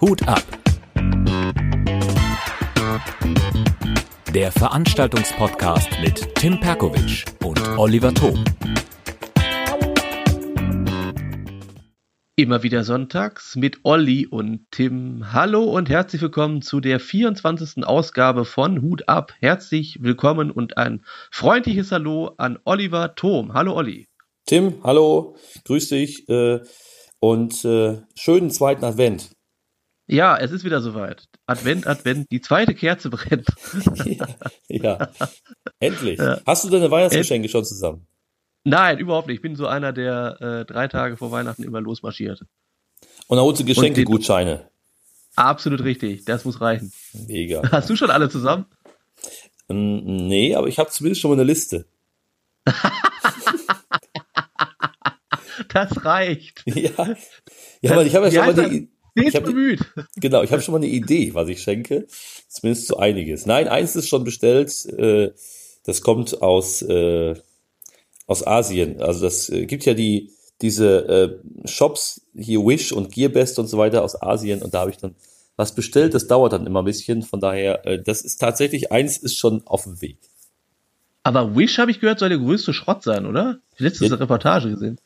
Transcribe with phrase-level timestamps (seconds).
[0.00, 0.42] Hut ab.
[4.32, 8.42] Der Veranstaltungspodcast mit Tim Perkovic und Oliver Thom.
[12.36, 15.34] Immer wieder sonntags mit Olli und Tim.
[15.34, 17.84] Hallo und herzlich willkommen zu der 24.
[17.84, 19.34] Ausgabe von Hut ab.
[19.40, 23.52] Herzlich willkommen und ein freundliches Hallo an Oliver Thom.
[23.52, 24.06] Hallo Olli.
[24.46, 26.60] Tim, hallo, grüß dich äh,
[27.20, 29.30] und äh, schönen zweiten Advent.
[30.06, 31.28] Ja, es ist wieder soweit.
[31.46, 33.46] Advent, Advent, die zweite Kerze brennt.
[34.04, 34.26] ja,
[34.68, 35.08] ja,
[35.78, 36.18] endlich.
[36.18, 36.40] Ja.
[36.44, 38.06] Hast du deine Weihnachtsgeschenke End schon zusammen?
[38.64, 39.36] Nein, überhaupt nicht.
[39.36, 42.40] Ich bin so einer, der äh, drei Tage vor Weihnachten immer losmarschiert.
[43.28, 44.68] Und dann holst du Geschenkegutscheine.
[45.36, 46.92] Absolut richtig, das muss reichen.
[47.28, 47.62] Mega.
[47.70, 48.66] Hast du schon alle zusammen?
[49.68, 51.86] Nee, aber ich habe zumindest schon mal eine Liste.
[55.74, 56.64] das reicht.
[56.74, 57.16] Ja,
[57.80, 58.88] ja aber ich habe ja schon mal die.
[59.14, 59.80] Ich hab, bemüht.
[60.16, 62.06] Genau, ich habe schon mal eine Idee, was ich schenke.
[62.48, 63.44] Zumindest so einiges.
[63.44, 64.86] Nein, eins ist schon bestellt.
[64.86, 65.32] Äh,
[65.84, 67.34] das kommt aus, äh,
[68.26, 69.02] aus Asien.
[69.02, 70.30] Also das äh, gibt ja die
[70.62, 74.90] diese äh, Shops hier Wish und Gearbest und so weiter aus Asien und da habe
[74.90, 75.14] ich dann
[75.56, 76.14] was bestellt.
[76.14, 77.22] Das dauert dann immer ein bisschen.
[77.22, 80.18] Von daher, äh, das ist tatsächlich eins ist schon auf dem Weg.
[81.22, 83.58] Aber Wish habe ich gehört soll der größte Schrott sein, oder?
[83.74, 84.14] Ich letzte ja.
[84.14, 84.98] Reportage gesehen.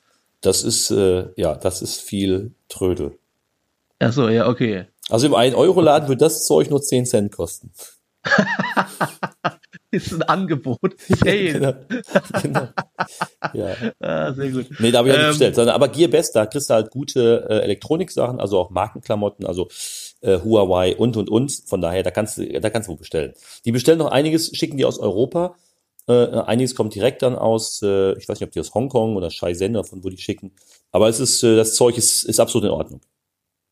[0.45, 3.19] Das ist, äh, ja, das ist viel Trödel.
[3.99, 4.87] Ach so, ja, okay.
[5.09, 7.73] Also im 1-Euro-Laden wird das Zeug nur 10 Cent kosten.
[9.91, 10.97] ist ein Angebot.
[11.09, 11.53] Sale.
[11.53, 11.73] genau.
[12.43, 12.69] genau.
[13.55, 13.75] Ja.
[14.01, 14.67] Ah, sehr gut.
[14.81, 15.59] Nee, da habe ich ähm, nicht bestellt.
[15.59, 19.69] aber Gearbest, da kriegst du halt gute äh, Elektronik-Sachen, also auch Markenklamotten, also
[20.21, 21.63] äh, Huawei und und und.
[21.67, 23.33] Von daher, da kannst du, da kannst du bestellen.
[23.65, 25.55] Die bestellen noch einiges, schicken die aus Europa.
[26.07, 29.31] Äh, einiges kommt direkt dann aus, äh, ich weiß nicht, ob die aus Hongkong oder
[29.31, 30.53] Shenzhen, von wo die schicken.
[30.93, 33.01] Aber es ist, äh, das Zeug ist, ist absolut in Ordnung.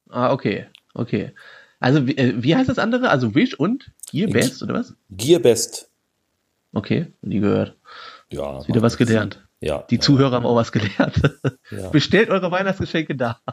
[0.08, 1.32] Ah, okay, okay.
[1.78, 3.10] Also wie, äh, wie heißt das andere?
[3.10, 4.94] Also Wish und Gearbest oder was?
[5.10, 5.90] Gearbest.
[6.72, 7.76] Okay, nie gehört.
[8.30, 8.60] Ja.
[8.60, 9.46] Ist wieder was gelernt.
[9.60, 9.84] Ja.
[9.90, 11.20] Die Zuhörer haben auch was gelernt.
[11.70, 11.88] Ja.
[11.88, 13.40] Bestellt eure Weihnachtsgeschenke da.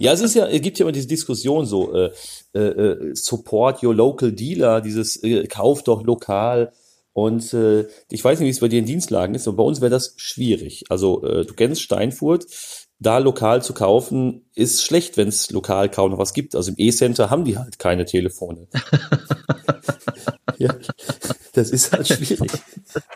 [0.00, 2.10] Ja, es ist ja, es gibt ja immer diese Diskussion so, äh,
[2.52, 6.72] äh, äh support your local dealer, dieses äh, kauf doch lokal.
[7.18, 9.80] Und äh, ich weiß nicht, wie es bei dir in Dienstlagen ist, aber bei uns
[9.80, 10.84] wäre das schwierig.
[10.88, 12.46] Also äh, du kennst Steinfurt,
[13.00, 16.54] da lokal zu kaufen, ist schlecht, wenn es lokal kaum noch was gibt.
[16.54, 18.66] Also im E-Center haben die halt keine Telefone.
[20.58, 20.74] ja,
[21.52, 22.50] das ist halt schwierig.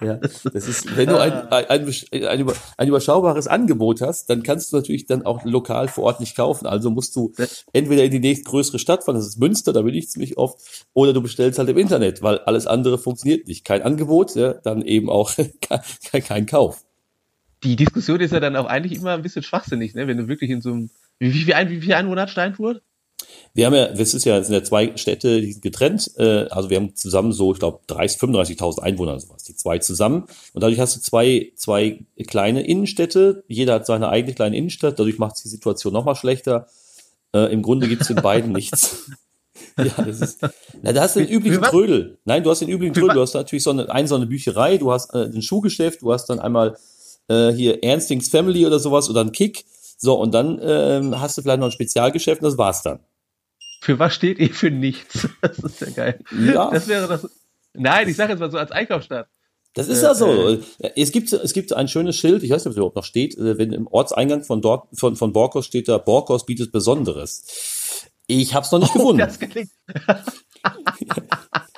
[0.01, 0.15] Ja,
[0.53, 4.77] das ist, wenn du ein, ein, ein, ein, ein überschaubares Angebot hast, dann kannst du
[4.77, 6.67] natürlich dann auch lokal vor Ort nicht kaufen.
[6.67, 7.33] Also musst du
[7.73, 10.61] entweder in die nächstgrößere Stadt fahren, das ist Münster, da bin ich ziemlich oft,
[10.93, 13.65] oder du bestellst halt im Internet, weil alles andere funktioniert nicht.
[13.65, 16.85] Kein Angebot, ja, dann eben auch kein, kein Kauf.
[17.65, 20.07] Die Diskussion ist ja dann auch eigentlich immer ein bisschen schwachsinnig, ne?
[20.07, 22.83] wenn du wirklich in so einem, wie, wie, wie, ein, wie viel Einwohner hat Steinfurt?
[23.55, 26.11] Wir haben ja, das ist ja, es sind ja zwei Städte, die sind getrennt.
[26.17, 29.45] Äh, also wir haben zusammen so, ich glaube, 30, 35.000 Einwohner oder sowas.
[29.45, 30.25] Die zwei zusammen.
[30.53, 33.45] Und dadurch hast du zwei, zwei kleine Innenstädte.
[33.49, 34.99] Jeder hat seine eigene kleine Innenstadt.
[34.99, 36.67] Dadurch macht es die Situation nochmal schlechter.
[37.35, 39.11] Äh, Im Grunde gibt es in beiden nichts.
[39.79, 40.43] ja, das ist.
[40.83, 42.19] Na, da hast du den üblichen Trödel.
[42.25, 43.15] Nein, du hast den üblichen Trödel.
[43.15, 46.13] Du hast natürlich so eine, eine so eine Bücherei, du hast äh, ein Schuhgeschäft, du
[46.13, 46.77] hast dann einmal
[47.33, 49.65] äh, hier Ernstings Family oder sowas oder ein Kick.
[49.99, 53.01] So, und dann ähm, hast du vielleicht noch ein Spezialgeschäft und das war's dann.
[53.81, 55.29] Für was steht ihr für nichts?
[55.41, 56.19] Das ist ja geil.
[56.45, 56.71] Ja.
[56.71, 57.29] Das wäre das.
[57.75, 59.29] Nein, ich sage jetzt mal so als Einkaufsstadt.
[59.75, 60.51] Das ist ja so.
[60.51, 60.61] Äh,
[60.97, 63.37] es gibt, es gibt ein schönes Schild, ich weiß nicht, ob es überhaupt noch steht,
[63.39, 68.11] äh, wenn im Ortseingang von dort, von, von Borkos steht da, Borkos bietet Besonderes.
[68.27, 69.19] Ich habe es noch nicht oh, gefunden.
[69.19, 69.71] Das klingt,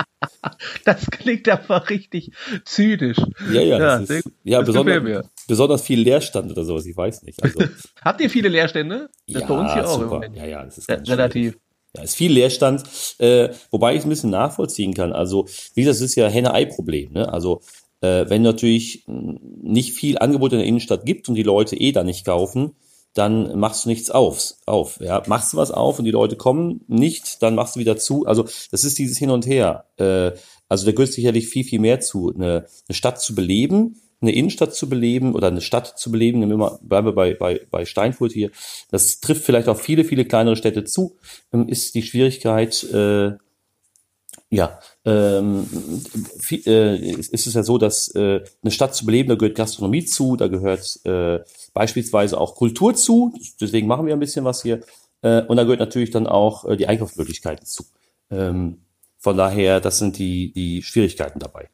[0.85, 2.33] das klingt einfach richtig
[2.65, 3.19] zynisch.
[3.53, 7.43] Ja, ja, ja, das ist, ja besonders, besonders viel Leerstand oder sowas, ich weiß nicht.
[7.43, 7.61] Also,
[8.03, 9.09] Habt ihr viele Leerstände?
[9.27, 10.01] Das ja, bei uns hier auch.
[10.01, 10.23] Super.
[10.35, 11.53] Ja, ja, das ist ganz relativ.
[11.53, 11.61] Schwierig.
[11.97, 12.83] Ja, ist viel Leerstand,
[13.19, 15.13] äh, wobei ich es ein bisschen nachvollziehen kann.
[15.13, 17.13] Also, wie gesagt, das ist ja Henne-Ei-Problem.
[17.13, 17.33] Ne?
[17.33, 17.63] Also,
[18.01, 22.03] äh, wenn natürlich nicht viel Angebot in der Innenstadt gibt und die Leute eh da
[22.03, 22.75] nicht kaufen,
[23.15, 24.55] dann machst du nichts auf.
[24.67, 25.23] auf ja.
[25.27, 28.27] Machst du was auf und die Leute kommen nicht, dann machst du wieder zu.
[28.27, 29.87] Also, das ist dieses Hin und Her.
[29.97, 30.33] Äh,
[30.69, 34.75] also, da gehört sicherlich viel, viel mehr zu, eine, eine Stadt zu beleben eine Innenstadt
[34.75, 37.85] zu beleben oder eine Stadt zu beleben, nehmen wir mal, bleiben wir bei, bei, bei
[37.85, 38.51] Steinfurt hier,
[38.91, 41.17] das trifft vielleicht auch viele, viele kleinere Städte zu,
[41.53, 43.33] ähm, ist die Schwierigkeit, äh,
[44.55, 45.67] ja, ähm,
[46.39, 50.05] viel, äh, ist es ja so, dass äh, eine Stadt zu beleben, da gehört Gastronomie
[50.05, 51.41] zu, da gehört äh,
[51.73, 54.81] beispielsweise auch Kultur zu, deswegen machen wir ein bisschen was hier,
[55.23, 57.85] äh, und da gehört natürlich dann auch äh, die Einkaufsmöglichkeiten zu.
[58.31, 58.79] Ähm,
[59.19, 61.69] von daher, das sind die, die Schwierigkeiten dabei.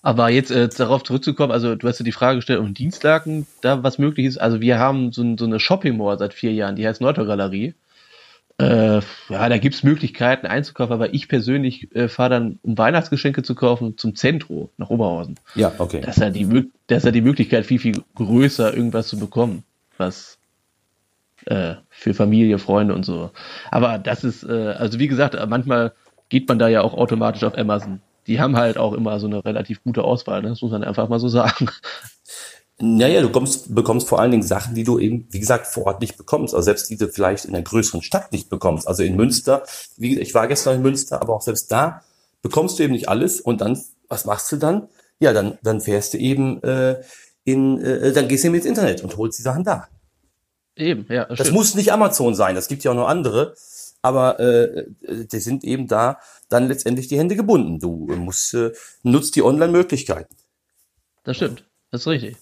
[0.00, 3.82] Aber jetzt äh, darauf zurückzukommen, also du hast ja die Frage gestellt, um Dienstlaken da
[3.82, 4.38] was möglich ist.
[4.38, 7.74] Also wir haben so, so eine Shopping Mall seit vier Jahren, die heißt Neutogalerie.
[8.58, 13.56] Äh, ja, da gibt's Möglichkeiten einzukaufen, aber ich persönlich äh, fahre dann, um Weihnachtsgeschenke zu
[13.56, 15.40] kaufen, zum Zentro nach Oberhausen.
[15.56, 16.00] Ja, okay.
[16.00, 19.64] Das ist ja die, das ist ja die Möglichkeit, viel, viel größer irgendwas zu bekommen,
[19.98, 20.38] was
[21.46, 23.32] äh, für Familie, Freunde und so.
[23.72, 25.92] Aber das ist, äh, also wie gesagt, manchmal
[26.28, 28.00] geht man da ja auch automatisch auf Amazon.
[28.28, 30.50] Die haben halt auch immer so eine relativ gute Auswahl, ne?
[30.50, 31.68] das muss man einfach mal so sagen.
[32.84, 36.00] Naja, du kommst, bekommst vor allen Dingen Sachen, die du eben, wie gesagt, vor Ort
[36.00, 36.54] nicht bekommst.
[36.54, 38.86] Also selbst die du vielleicht in einer größeren Stadt nicht bekommst.
[38.86, 39.62] Also in Münster,
[39.96, 42.02] wie, ich war gestern in Münster, aber auch selbst da
[42.42, 43.40] bekommst du eben nicht alles.
[43.40, 44.88] Und dann, was machst du dann?
[45.18, 47.00] Ja, dann, dann fährst du eben äh,
[47.44, 49.88] in, äh, dann gehst du eben ins Internet und holst die Sachen da.
[50.76, 51.24] Eben, ja.
[51.24, 53.54] Das, das muss nicht Amazon sein, das gibt ja auch noch andere.
[54.02, 56.18] Aber äh, die sind eben da
[56.50, 57.78] dann letztendlich die Hände gebunden.
[57.78, 58.72] Du musst äh,
[59.02, 60.36] nutzt die Online-Möglichkeiten.
[61.22, 62.36] Das stimmt, das ist richtig.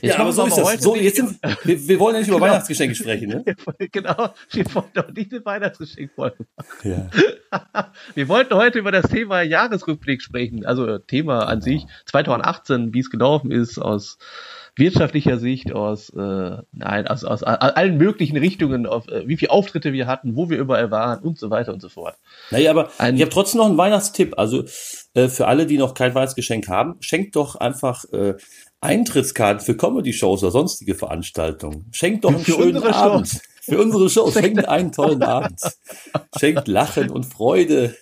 [0.00, 0.80] Jetzt ja, aber so ist das.
[0.80, 2.50] So, jetzt sind, wir, wir wollen ja nicht über genau.
[2.50, 3.44] Weihnachtsgeschenke sprechen, ne?
[3.92, 7.10] genau, wir wollen doch nicht eine Weihnachtsgeschenkfolge machen.
[7.52, 7.90] Ja.
[8.14, 10.64] wir wollten heute über das Thema Jahresrückblick sprechen.
[10.64, 14.18] Also Thema an sich 2018, wie es gelaufen ist, aus
[14.76, 19.92] wirtschaftlicher Sicht, aus, äh, nein, aus, aus allen möglichen Richtungen, auf, äh, wie viele Auftritte
[19.92, 22.16] wir hatten, wo wir überall waren und so weiter und so fort.
[22.50, 24.38] Naja, aber Ein, ich habe trotzdem noch einen Weihnachtstipp.
[24.38, 24.64] Also
[25.14, 28.34] äh, für alle, die noch kein Weihnachtsgeschenk haben, schenkt doch einfach äh,
[28.82, 31.88] Eintrittskarten für Comedy-Shows oder sonstige Veranstaltungen.
[31.92, 33.28] Schenkt doch einen für schönen Abend.
[33.28, 33.38] Show.
[33.62, 34.30] Für unsere Show.
[34.32, 35.60] Schenkt einen tollen Abend.
[36.36, 37.96] Schenkt Lachen und Freude.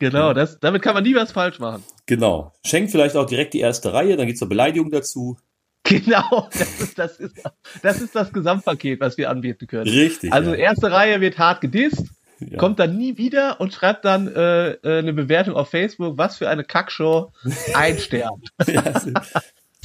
[0.00, 1.84] Genau, das, damit kann man nie was falsch machen.
[2.06, 2.52] Genau.
[2.66, 5.38] Schenkt vielleicht auch direkt die erste Reihe, dann gibt's eine Beleidigung dazu.
[5.84, 7.36] Genau, das ist das, ist,
[7.82, 9.88] das ist das Gesamtpaket, was wir anbieten können.
[9.88, 10.32] Richtig.
[10.32, 10.56] Also ja.
[10.56, 12.04] erste Reihe wird hart gedisst,
[12.40, 12.58] ja.
[12.58, 16.48] kommt dann nie wieder und schreibt dann äh, äh eine Bewertung auf Facebook, was für
[16.48, 17.32] eine Kackshow,
[17.74, 18.42] ein Stern.
[18.66, 18.82] ja,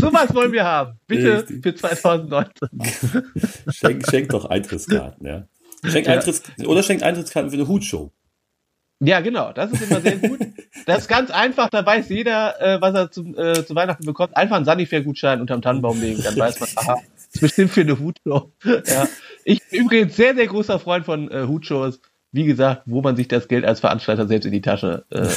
[0.03, 0.99] so was wollen wir haben.
[1.07, 1.63] Bitte Richtig.
[1.63, 2.69] für 2019.
[3.71, 5.47] schenk, schenk doch Eintrittskarten, ja.
[5.85, 6.13] Schenk ja.
[6.13, 8.11] Eintritts oder schenkt Eintrittskarten für eine Hutshow.
[8.99, 10.39] Ja, genau, das ist immer sehr gut.
[10.85, 14.35] Das ist ganz einfach, da weiß jeder, äh, was er zum, äh, zu Weihnachten bekommt.
[14.35, 17.01] Einfach einen Sanifair-Gutschein unterm Tannenbaum legen, dann weiß man, aha,
[17.31, 18.51] ist bestimmt für eine Hutshow.
[18.63, 19.07] Ja.
[19.45, 21.99] Ich bin übrigens sehr, sehr großer Freund von äh, Hutshows
[22.33, 25.27] wie gesagt, wo man sich das Geld als Veranstalter selbst in die Tasche äh,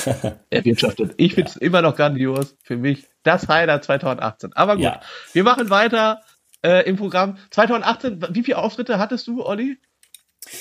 [0.51, 1.13] erwirtschaftet.
[1.19, 1.61] Ich finde es ja.
[1.61, 2.57] immer noch grandios.
[2.63, 4.55] Für mich das Highlight 2018.
[4.55, 5.01] Aber gut, ja.
[5.35, 6.23] wir machen weiter
[6.63, 7.37] äh, im Programm.
[7.51, 9.77] 2018, wie viele Auftritte hattest du, Olli?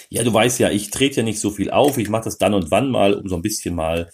[0.10, 1.98] Ja, du weißt ja, ich trete ja nicht so viel auf.
[1.98, 4.10] Ich mache das dann und wann mal, um so ein bisschen mal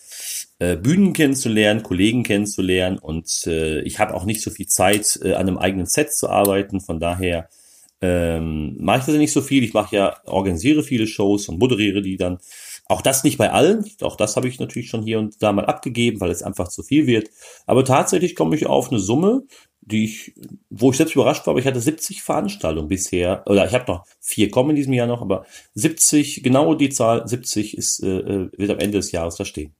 [0.60, 3.00] äh, Bühnen kennenzulernen, Kollegen kennenzulernen.
[3.00, 6.30] Und äh, ich habe auch nicht so viel Zeit, äh, an einem eigenen Set zu
[6.30, 6.82] arbeiten.
[6.82, 7.50] Von daher
[8.02, 9.64] ähm, mache ich das nicht so viel.
[9.64, 12.40] Ich mache ja, organisiere viele Shows und moderiere die dann.
[12.88, 13.86] Auch das nicht bei allen.
[14.02, 16.84] Auch das habe ich natürlich schon hier und da mal abgegeben, weil es einfach zu
[16.84, 17.30] viel wird.
[17.66, 19.44] Aber tatsächlich komme ich auf eine Summe,
[19.82, 20.34] die ich,
[20.70, 24.06] wo ich selbst überrascht war, aber ich hatte 70 Veranstaltungen bisher, oder ich habe noch
[24.20, 28.50] vier kommen in diesem Jahr noch, aber 70, genau die Zahl 70 ist, äh, äh,
[28.56, 29.74] wird am Ende des Jahres da stehen.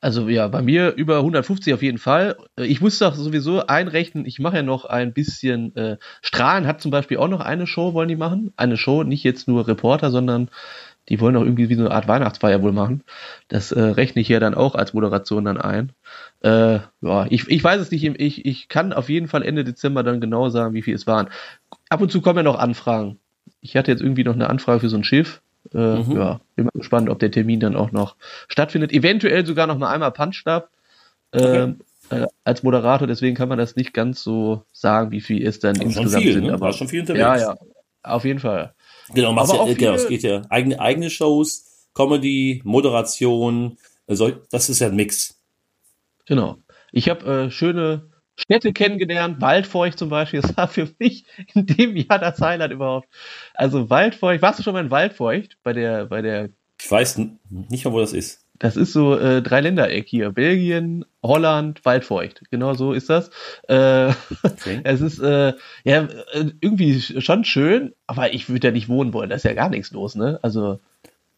[0.00, 2.36] Also ja, bei mir über 150 auf jeden Fall.
[2.56, 6.90] Ich muss doch sowieso einrechnen, ich mache ja noch ein bisschen, äh, Strahlen hat zum
[6.90, 8.52] Beispiel auch noch eine Show, wollen die machen.
[8.56, 10.50] Eine Show, nicht jetzt nur Reporter, sondern
[11.08, 13.04] die wollen auch irgendwie wie so eine Art Weihnachtsfeier wohl machen.
[13.48, 15.92] Das äh, rechne ich ja dann auch als Moderation dann ein.
[16.40, 20.02] Äh, ja, ich, ich weiß es nicht, ich, ich kann auf jeden Fall Ende Dezember
[20.02, 21.28] dann genau sagen, wie viel es waren.
[21.88, 23.18] Ab und zu kommen ja noch Anfragen.
[23.60, 25.42] Ich hatte jetzt irgendwie noch eine Anfrage für so ein Schiff.
[25.74, 26.12] Äh, mhm.
[26.12, 28.16] Ja, bin mal gespannt, ob der Termin dann auch noch
[28.48, 28.92] stattfindet.
[28.92, 30.70] Eventuell sogar noch mal einmal Punchstab
[31.32, 31.74] äh, okay.
[32.10, 35.76] äh, als Moderator, deswegen kann man das nicht ganz so sagen, wie viel es dann
[35.76, 36.46] aber insgesamt viel, sind.
[36.46, 36.54] Ne?
[36.54, 37.20] Aber schon viel unterwegs.
[37.20, 37.56] Ja, ja,
[38.02, 38.74] auf jeden Fall.
[39.14, 44.80] Genau, machst ja, genau, es geht ja eigene, eigene Shows, Comedy, Moderation, also das ist
[44.80, 45.40] ja ein Mix.
[46.26, 46.58] Genau.
[46.92, 51.24] Ich habe äh, schöne Städte kennengelernt, Waldfeucht zum Beispiel, das war für mich
[51.54, 53.08] in dem Jahr das Highlight überhaupt.
[53.54, 56.50] Also Waldfeucht, warst du schon mal in Waldfeucht bei der, bei der?
[56.80, 57.18] Ich weiß
[57.50, 58.46] nicht mal, wo das ist.
[58.58, 62.42] Das ist so äh, drei Ländereck hier, Belgien, Holland, Waldfeucht.
[62.50, 63.30] Genau so ist das.
[63.68, 64.12] Äh,
[64.42, 64.80] okay.
[64.84, 65.52] Es ist äh,
[65.84, 69.28] ja äh, irgendwie schon schön, aber ich würde ja nicht wohnen wollen.
[69.30, 70.38] Da ist ja gar nichts los, ne?
[70.42, 70.80] Also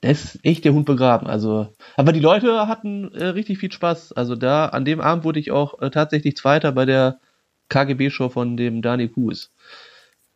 [0.01, 1.27] da ist echt der Hund begraben.
[1.27, 4.13] Also, aber die Leute hatten äh, richtig viel Spaß.
[4.13, 7.19] Also da, an dem Abend wurde ich auch äh, tatsächlich Zweiter bei der
[7.69, 9.51] KGB-Show von dem Daniel Kuhs.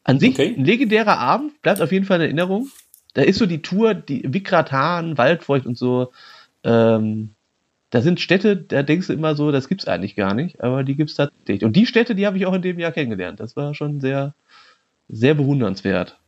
[0.05, 0.55] An sich okay.
[0.57, 2.69] ein legendärer Abend, bleibt auf jeden Fall in Erinnerung.
[3.15, 6.13] Da ist so die Tour, die Wikratan, Waldfeucht und so.
[6.65, 7.35] Ähm,
[7.91, 10.97] da sind Städte, da denkst du immer so, das gibt's eigentlich gar nicht, aber die
[10.97, 11.65] gibt's tatsächlich.
[11.65, 13.39] Und die Städte, die habe ich auch in dem Jahr kennengelernt.
[13.39, 14.35] Das war schon sehr,
[15.09, 16.19] sehr bewundernswert.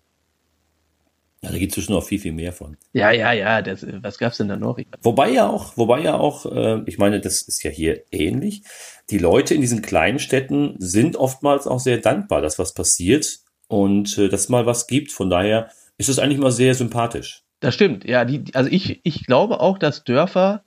[1.45, 2.79] Ja, da gibt es schon noch viel, viel mehr von.
[2.95, 4.79] Ja, ja, ja, das, was gab's denn da noch?
[5.03, 8.63] Wobei ja auch, wobei ja auch, äh, ich meine, das ist ja hier ähnlich.
[9.11, 14.17] Die Leute in diesen kleinen Städten sind oftmals auch sehr dankbar, dass was passiert und
[14.17, 15.13] äh, dass mal was gibt.
[15.13, 17.43] Von daher ist es eigentlich mal sehr sympathisch.
[17.61, 18.25] Das stimmt, ja.
[18.25, 20.65] Die, also ich, ich glaube auch, dass Dörfer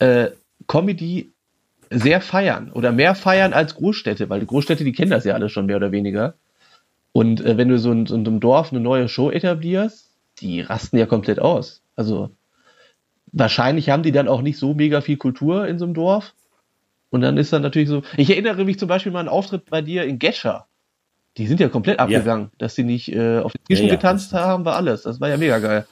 [0.00, 0.30] äh,
[0.66, 1.32] Comedy
[1.90, 5.48] sehr feiern oder mehr feiern als Großstädte, weil die Großstädte, die kennen das ja alle
[5.48, 6.34] schon mehr oder weniger.
[7.16, 10.60] Und äh, wenn du so in, so in einem Dorf eine neue Show etablierst, die
[10.60, 11.80] rasten ja komplett aus.
[11.94, 12.30] Also
[13.32, 16.34] wahrscheinlich haben die dann auch nicht so mega viel Kultur in so einem Dorf.
[17.10, 18.02] Und dann ist dann natürlich so.
[18.16, 20.66] Ich erinnere mich zum Beispiel mal an einen Auftritt bei dir in Gescher.
[21.36, 24.32] Die sind ja komplett abgegangen, dass sie nicht äh, auf den Tischen Ja, ja, getanzt
[24.32, 25.02] haben, war alles.
[25.02, 25.86] Das war ja mega geil.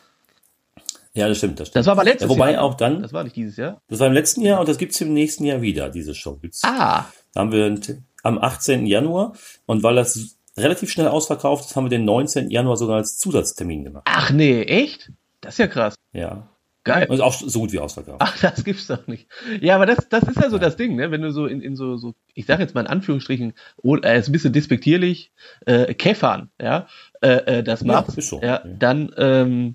[1.15, 1.77] Ja, das stimmt, das stimmt.
[1.81, 2.63] Das war aber letztes ja, wobei Jahr.
[2.65, 3.81] auch dann, Das war nicht dieses Jahr.
[3.89, 6.37] das war im letzten Jahr und das gibt's im nächsten Jahr wieder, diese Show.
[6.37, 7.77] Gibt's, Ah, Da haben wir
[8.25, 8.87] am 18.
[8.87, 9.35] Januar
[9.67, 12.51] und weil das relativ schnell ausverkauft ist, haben wir den 19.
[12.51, 14.05] Januar sogar als Zusatztermin gemacht.
[14.07, 15.11] ach nee, echt?
[15.41, 15.95] Das ist ja krass.
[16.13, 16.49] Ja.
[16.85, 17.07] Geil.
[17.09, 18.19] Und ist auch so gut wie ausverkauft.
[18.21, 19.29] Ach, das gibt's doch nicht.
[19.61, 21.13] Ja, aber das, das ist ja so das Ding, ne?
[21.13, 24.19] Wenn du so in, in so, so, ich sag jetzt mal in Anführungsstrichen, oh, äh,
[24.19, 25.31] ist ein bisschen despektierlich,
[25.65, 26.89] äh, Käffern, ja,
[27.21, 28.63] äh, äh, das Ja, machst, ist so, ja, ja.
[28.65, 29.75] dann ähm,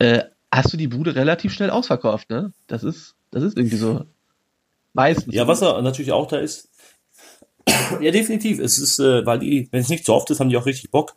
[0.00, 2.52] äh, hast du die Bude relativ schnell ausverkauft, ne?
[2.66, 4.04] Das ist, das ist irgendwie so.
[4.92, 5.34] Meistens.
[5.34, 6.68] Ja, was er natürlich auch da ist.
[8.00, 8.58] Ja, definitiv.
[8.58, 10.90] Es ist, äh, weil die, wenn es nicht so oft ist, haben die auch richtig
[10.90, 11.14] Bock.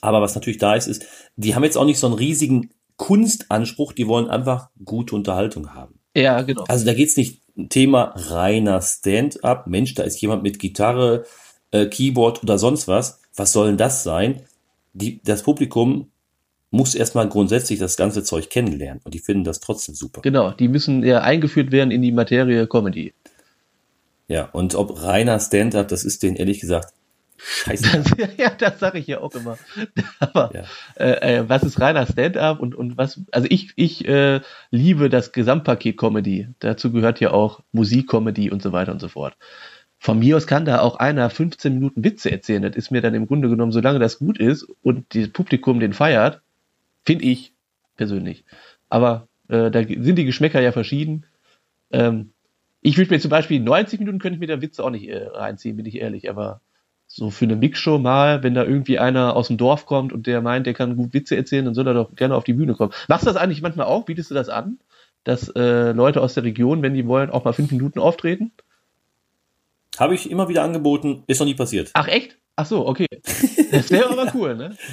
[0.00, 1.04] Aber was natürlich da ist, ist,
[1.36, 5.98] die haben jetzt auch nicht so einen riesigen Kunstanspruch, die wollen einfach gute Unterhaltung haben.
[6.16, 6.64] Ja, genau.
[6.68, 9.66] Also da geht's nicht ein Thema reiner Stand-up.
[9.66, 11.24] Mensch, da ist jemand mit Gitarre,
[11.70, 13.20] äh, Keyboard oder sonst was.
[13.34, 14.42] Was soll denn das sein?
[14.92, 16.10] Die, das Publikum
[16.70, 20.22] muss erstmal grundsätzlich das ganze Zeug kennenlernen und die finden das trotzdem super.
[20.22, 23.12] Genau, die müssen ja eingeführt werden in die Materie Comedy.
[24.32, 26.94] Ja, und ob reiner Stand-up, das ist denen ehrlich gesagt
[27.36, 28.02] scheiße.
[28.18, 29.58] Das, ja, das sage ich ja auch immer.
[30.20, 30.64] Aber Ja.
[30.96, 35.32] äh, äh, was ist reiner Stand-up und, und was, also ich, ich äh, liebe das
[35.32, 36.48] Gesamtpaket Comedy.
[36.60, 39.36] Dazu gehört ja auch Musik-Comedy und so weiter und so fort.
[39.98, 42.62] Von mir aus kann da auch einer 15 Minuten Witze erzählen.
[42.62, 45.92] Das ist mir dann im Grunde genommen, solange das gut ist und das Publikum den
[45.92, 46.40] feiert,
[47.04, 47.52] finde ich
[47.96, 48.44] persönlich.
[48.88, 51.26] Aber äh, da sind die Geschmäcker ja verschieden.
[51.92, 52.32] Ähm,
[52.82, 55.24] ich würde mir zum Beispiel 90 Minuten könnte ich mir da Witze auch nicht äh,
[55.28, 56.60] reinziehen, bin ich ehrlich, aber
[57.06, 60.40] so für eine Mixshow mal, wenn da irgendwie einer aus dem Dorf kommt und der
[60.40, 62.92] meint, der kann gut Witze erzählen, dann soll er doch gerne auf die Bühne kommen.
[63.08, 64.04] Machst du das eigentlich manchmal auch?
[64.04, 64.78] Bietest du das an?
[65.24, 68.50] Dass äh, Leute aus der Region, wenn die wollen, auch mal fünf Minuten auftreten?
[69.98, 71.90] Habe ich immer wieder angeboten, ist noch nie passiert.
[71.92, 72.38] Ach echt?
[72.56, 73.06] Ach so, okay.
[73.70, 74.76] Das wäre aber cool, ne?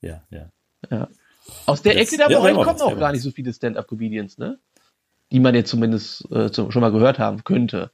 [0.00, 1.08] Ja, ja.
[1.64, 4.36] Aus der Das- Ecke da bei ja, euch kommen auch gar nicht so viele Stand-Up-Comedians,
[4.36, 4.58] ne?
[5.34, 7.90] Die man jetzt zumindest äh, schon mal gehört haben könnte.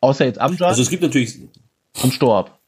[0.00, 1.38] Außer jetzt Amjad Also es gibt natürlich,
[2.02, 2.58] und Storb.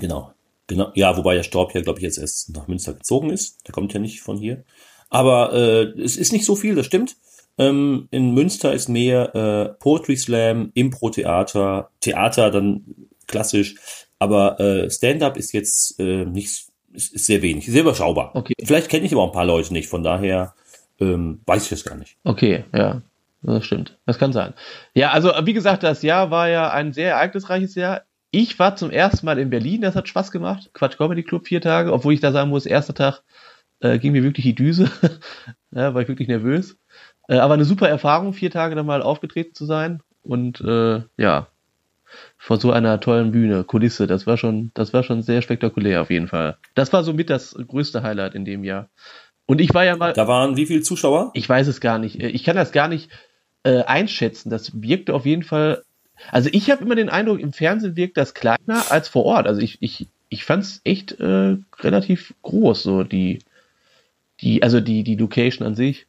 [0.00, 0.32] genau,
[0.66, 3.66] genau, ja, wobei der Storb ja, glaube ich, jetzt erst nach Münster gezogen ist.
[3.66, 4.64] Der kommt ja nicht von hier.
[5.10, 7.16] Aber äh, es ist nicht so viel, das stimmt.
[7.58, 12.86] Ähm, in Münster ist mehr äh, Poetry Slam, Impro-Theater, Theater dann
[13.26, 13.74] klassisch.
[14.18, 16.64] Aber äh, Stand-up ist jetzt äh, nicht,
[16.94, 18.34] ist, ist sehr wenig, sehr überschaubar.
[18.34, 18.54] Okay.
[18.64, 20.54] Vielleicht kenne ich aber auch ein paar Leute nicht, von daher
[20.98, 22.16] ähm, weiß ich das gar nicht.
[22.24, 23.02] Okay, ja,
[23.42, 23.98] das stimmt.
[24.06, 24.54] Das kann sein.
[24.94, 28.02] Ja, also wie gesagt, das Jahr war ja ein sehr ereignisreiches Jahr.
[28.30, 30.70] Ich war zum ersten Mal in Berlin, das hat Spaß gemacht.
[30.72, 33.22] Quatsch Comedy Club vier Tage, obwohl ich da sagen muss, erster Tag
[33.80, 34.90] äh, ging mir wirklich die Düse.
[35.72, 36.78] ja, war ich wirklich nervös.
[37.28, 40.02] Äh, aber eine super Erfahrung, vier Tage dann mal aufgetreten zu sein.
[40.22, 41.48] Und äh, ja,
[42.36, 46.10] vor so einer tollen Bühne, Kulisse, das war schon, das war schon sehr spektakulär auf
[46.10, 46.58] jeden Fall.
[46.74, 48.90] Das war somit das größte Highlight in dem Jahr.
[49.46, 50.12] Und ich war ja mal.
[50.12, 51.30] Da waren wie viele Zuschauer?
[51.34, 52.20] Ich weiß es gar nicht.
[52.22, 53.10] Ich kann das gar nicht
[53.62, 54.50] äh, einschätzen.
[54.50, 55.82] Das wirkte auf jeden Fall.
[56.30, 59.46] Also ich habe immer den Eindruck, im Fernsehen wirkt das kleiner als vor Ort.
[59.46, 63.40] Also ich, ich, ich fand es echt äh, relativ groß, so die,
[64.40, 66.06] die, also die, die Location an sich.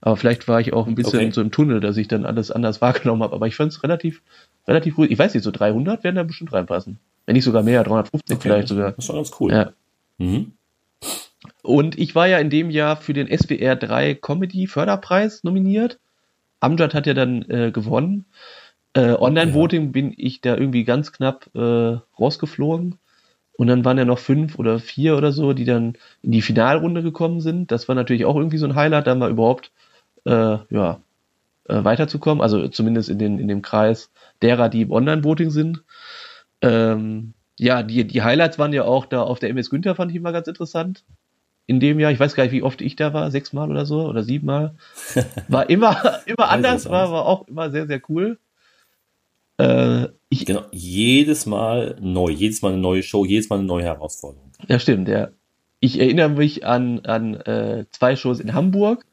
[0.00, 1.30] Aber vielleicht war ich auch ein bisschen Okay.
[1.30, 3.34] so im Tunnel, dass ich dann alles anders wahrgenommen habe.
[3.34, 4.22] Aber ich fand es relativ,
[4.68, 5.10] relativ ruhig.
[5.10, 6.98] Ich weiß nicht, so 300 werden da bestimmt reinpassen.
[7.26, 8.92] Wenn nicht sogar mehr, 350 vielleicht sogar.
[8.92, 9.50] Das war ganz cool.
[9.50, 9.72] Ja.
[10.18, 10.52] Mhm.
[11.62, 15.98] Und ich war ja in dem Jahr für den SWR 3 Comedy Förderpreis nominiert.
[16.64, 18.26] Amjad hat ja dann äh, gewonnen.
[18.94, 22.98] Äh, Online-Voting bin ich da irgendwie ganz knapp äh, rausgeflogen.
[23.56, 27.02] Und dann waren ja noch fünf oder vier oder so, die dann in die Finalrunde
[27.02, 27.70] gekommen sind.
[27.70, 29.72] Das war natürlich auch irgendwie so ein Highlight, da mal überhaupt
[30.24, 31.00] äh, ja,
[31.68, 32.42] äh, weiterzukommen.
[32.42, 34.10] Also zumindest in, den, in dem Kreis
[34.42, 35.84] derer, die im Online-Voting sind.
[36.62, 40.16] Ähm, ja, die, die Highlights waren ja auch da auf der MS Günther, fand ich
[40.16, 41.04] immer ganz interessant.
[41.66, 44.06] In dem Jahr, ich weiß gar nicht, wie oft ich da war, sechsmal oder so
[44.06, 44.74] oder siebenmal.
[45.48, 48.38] War immer, immer anders, war, war auch immer sehr, sehr cool.
[49.58, 53.84] Äh, ich, Genau, jedes Mal neu, jedes Mal eine neue Show, jedes Mal eine neue
[53.84, 54.50] Herausforderung.
[54.68, 55.28] ja, stimmt, ja.
[55.80, 59.04] ich erinnere mich an, an äh, zwei Shows in Hamburg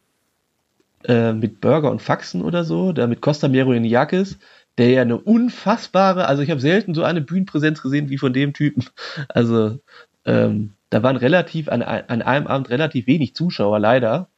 [1.05, 4.37] äh, mit Burger und Faxen oder so, da mit Costa Meroniakis,
[4.77, 8.53] der ja eine unfassbare, also ich habe selten so eine Bühnenpräsenz gesehen wie von dem
[8.53, 8.85] Typen.
[9.29, 9.79] Also
[10.25, 14.29] ähm, da waren relativ an, an einem Abend relativ wenig Zuschauer, leider.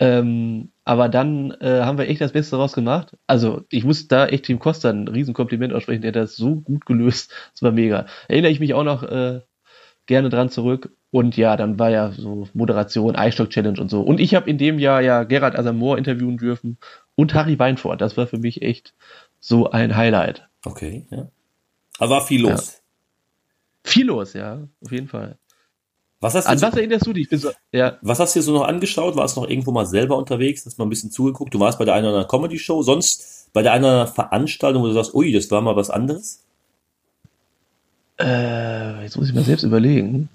[0.00, 3.16] Ähm, aber dann äh, haben wir echt das Beste daraus gemacht.
[3.26, 6.86] Also ich muss da echt Team Costa ein Riesenkompliment aussprechen, der hat das so gut
[6.86, 7.32] gelöst.
[7.52, 8.06] Das war mega.
[8.28, 9.42] Erinnere ich mich auch noch äh,
[10.06, 10.90] gerne dran zurück.
[11.10, 14.00] Und ja, dann war ja so Moderation, Eisstock-Challenge und so.
[14.00, 16.78] Und ich habe in dem Jahr ja Gerhard Asamoah interviewen dürfen
[17.14, 18.00] und Harry Weinfurt.
[18.00, 18.94] Das war für mich echt
[19.38, 20.48] so ein Highlight.
[20.64, 21.28] Okay, ja.
[21.98, 22.72] Aber war viel los.
[22.72, 22.80] Ja.
[23.84, 25.38] Viel los, ja, auf jeden Fall.
[26.24, 27.28] Was hast, An du was erinnerst du dich?
[27.28, 27.36] Du,
[27.70, 27.98] ja.
[28.00, 29.14] was hast du dir so noch angeschaut?
[29.14, 30.64] Warst du noch irgendwo mal selber unterwegs?
[30.64, 31.52] Hast du mal ein bisschen zugeguckt?
[31.52, 34.82] Du warst bei der einen oder anderen Comedy-Show, sonst bei der einen oder anderen Veranstaltung,
[34.82, 36.42] wo du sagst, ui, das war mal was anderes?
[38.18, 40.30] Äh, jetzt muss ich mal selbst überlegen.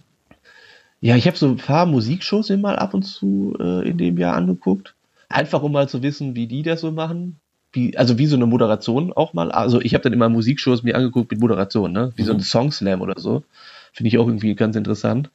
[1.01, 4.19] Ja, ich habe so ein paar Musikshows mir mal ab und zu äh, in dem
[4.19, 4.93] Jahr angeguckt.
[5.27, 7.39] Einfach um mal zu wissen, wie die das so machen.
[7.71, 9.51] Wie, also wie so eine Moderation auch mal.
[9.51, 12.13] Also ich habe dann immer Musikshows mir angeguckt mit Moderation, ne?
[12.15, 13.43] Wie so ein Songslam oder so.
[13.91, 15.31] Finde ich auch irgendwie ganz interessant.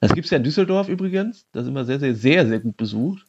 [0.00, 1.46] Das gibt's ja in Düsseldorf übrigens.
[1.52, 3.24] Das ist immer sehr, sehr, sehr, sehr gut besucht.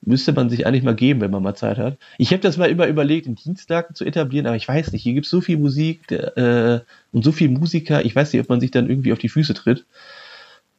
[0.00, 1.98] Müsste man sich eigentlich mal geben, wenn man mal Zeit hat.
[2.18, 5.14] Ich habe das mal immer überlegt, in Dienstlagen zu etablieren, aber ich weiß nicht, hier
[5.14, 8.70] gibt's so viel Musik äh, und so viel Musiker, ich weiß nicht, ob man sich
[8.70, 9.86] dann irgendwie auf die Füße tritt.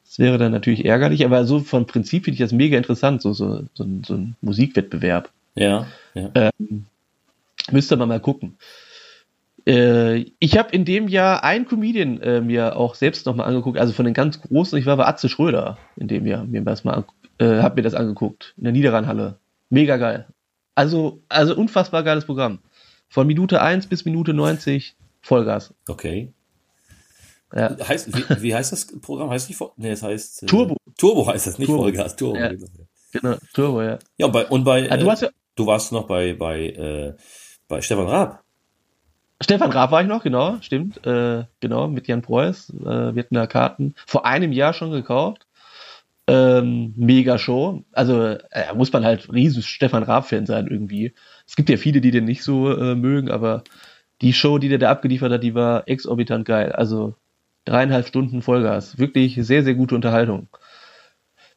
[0.05, 3.33] Das wäre dann natürlich ärgerlich, aber so von Prinzip finde ich das mega interessant, so,
[3.33, 5.29] so, so, ein, so ein Musikwettbewerb.
[5.55, 6.31] Ja, ja.
[6.35, 6.85] Ähm,
[7.71, 8.55] müsste man mal gucken.
[9.69, 13.93] Äh, ich habe in dem Jahr einen Comedian äh, mir auch selbst nochmal angeguckt, also
[13.93, 17.05] von den ganz großen, ich war bei Atze Schröder in dem Jahr, mir das mal
[17.37, 19.37] äh, hab mir das angeguckt, in der Niederrheinhalle.
[19.69, 20.25] Mega geil.
[20.73, 22.59] Also, also unfassbar geiles Programm.
[23.09, 25.73] Von Minute 1 bis Minute 90 Vollgas.
[25.87, 26.33] Okay.
[27.53, 27.75] Ja.
[27.87, 29.29] Heißt, wie, wie heißt das Programm?
[29.29, 30.77] Heißt nicht Voll- nee, es heißt äh, Turbo.
[30.97, 31.83] Turbo heißt das, nicht Turbo.
[31.83, 32.39] Vollgas, Turbo.
[32.39, 32.51] Ja.
[33.11, 33.99] Genau, Turbo, ja.
[34.17, 37.13] Ja, und bei, und bei Ah, du äh, ja, du warst noch bei, bei, äh,
[37.67, 38.43] bei Stefan Raab.
[39.41, 41.05] Stefan Raab war ich noch, genau, stimmt.
[41.05, 42.71] Äh, genau, mit Jan Preuß.
[42.81, 45.47] Äh, wir hatten da Karten vor einem Jahr schon gekauft.
[46.27, 47.83] Ähm, mega Show.
[47.93, 51.13] Also äh, muss man halt riesen Stefan Raab-Fan sein irgendwie.
[51.47, 53.63] Es gibt ja viele, die den nicht so äh, mögen, aber
[54.21, 56.71] die Show, die der da abgeliefert hat, die war exorbitant geil.
[56.73, 57.15] Also
[57.65, 58.97] dreieinhalb Stunden Vollgas.
[58.99, 60.49] Wirklich sehr, sehr gute Unterhaltung.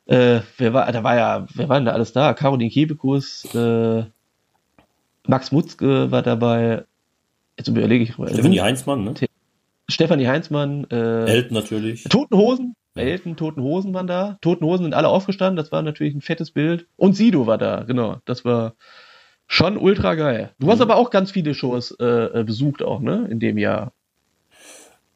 [0.07, 2.35] Äh, wer war, da war ja, wer war denn da alles da?
[2.35, 4.05] Caroline Kebekus, äh,
[5.27, 6.85] Max Mutzke war dabei.
[7.63, 8.13] Jetzt überlege ich.
[8.13, 9.15] Stefanie Heinzmann, ne?
[9.89, 12.05] Stefanie Heinzmann, äh, Elton natürlich.
[12.05, 14.37] Toten Hosen, Elton, Toten Hosen waren da.
[14.41, 16.87] Toten Hosen sind alle aufgestanden, das war natürlich ein fettes Bild.
[16.97, 18.17] Und Sido war da, genau.
[18.25, 18.75] Das war
[19.47, 20.51] schon ultra geil.
[20.59, 20.83] Du hast Mhm.
[20.83, 23.29] aber auch ganz viele Shows äh, äh, besucht auch, ne?
[23.31, 23.93] In dem Jahr.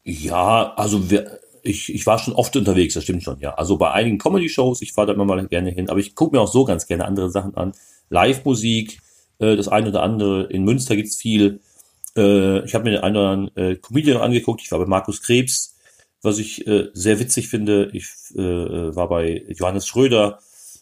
[0.05, 3.55] Ja, also wir, ich, ich war schon oft unterwegs, das stimmt schon, ja.
[3.55, 6.41] Also bei einigen Comedy-Shows, ich fahre da immer mal gerne hin, aber ich gucke mir
[6.43, 7.73] auch so ganz gerne andere Sachen an.
[8.11, 9.01] Live-Musik,
[9.41, 10.45] äh, das eine oder andere.
[10.45, 11.61] In Münster gibt's viel.
[12.17, 14.63] Äh, ich habe mir den einen oder anderen äh, Comedian angeguckt.
[14.63, 15.77] Ich war bei Markus Krebs,
[16.23, 17.91] was ich äh, sehr witzig finde.
[17.93, 18.39] Ich äh,
[18.97, 20.39] war bei Johannes Schröder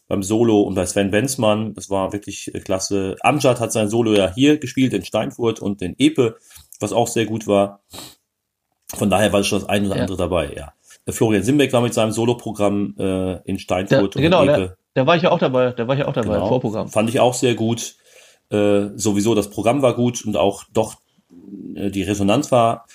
[0.06, 1.74] beim Solo und bei Sven Benzmann.
[1.74, 3.16] Das war wirklich äh, klasse.
[3.20, 6.36] Amjad hat sein Solo ja hier gespielt in Steinfurt und in Epe,
[6.80, 7.80] was auch sehr gut war.
[8.94, 10.02] Von daher war schon das eine oder Ja.
[10.02, 10.72] andere dabei, ja.
[11.06, 14.76] Der Florian Simbeck war mit seinem Soloprogramm äh, in Steinfurt Da- genau, in da- Epe.
[14.94, 16.46] Da war ich ja auch dabei, da war ich ja auch dabei, Genau.
[16.48, 16.88] Vorprogramm.
[16.88, 17.96] Fand ich auch sehr gut.
[18.50, 20.96] Äh, sowieso das Programm war gut und auch doch äh,
[21.46, 22.86] die Resonanz war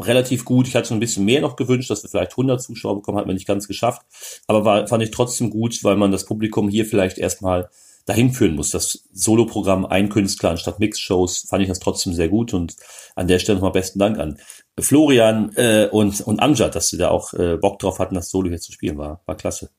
[0.00, 0.68] relativ gut.
[0.68, 3.34] Ich hatte ein bisschen mehr noch gewünscht, dass wir vielleicht 100 Zuschauer bekommen, hat man
[3.34, 4.02] nicht ganz geschafft.
[4.46, 7.70] Aber war, fand ich trotzdem gut, weil man das Publikum hier vielleicht erstmal
[8.06, 8.70] dahin führen muss.
[8.70, 12.74] Das Soloprogramm ein Künstler anstatt Mix-Shows fand ich das trotzdem sehr gut und
[13.14, 14.38] an der Stelle nochmal besten Dank an
[14.80, 18.48] Florian äh, und, und Amjad, dass sie da auch äh, Bock drauf hatten, das Solo
[18.48, 18.96] hier zu spielen.
[18.96, 19.70] War, war klasse.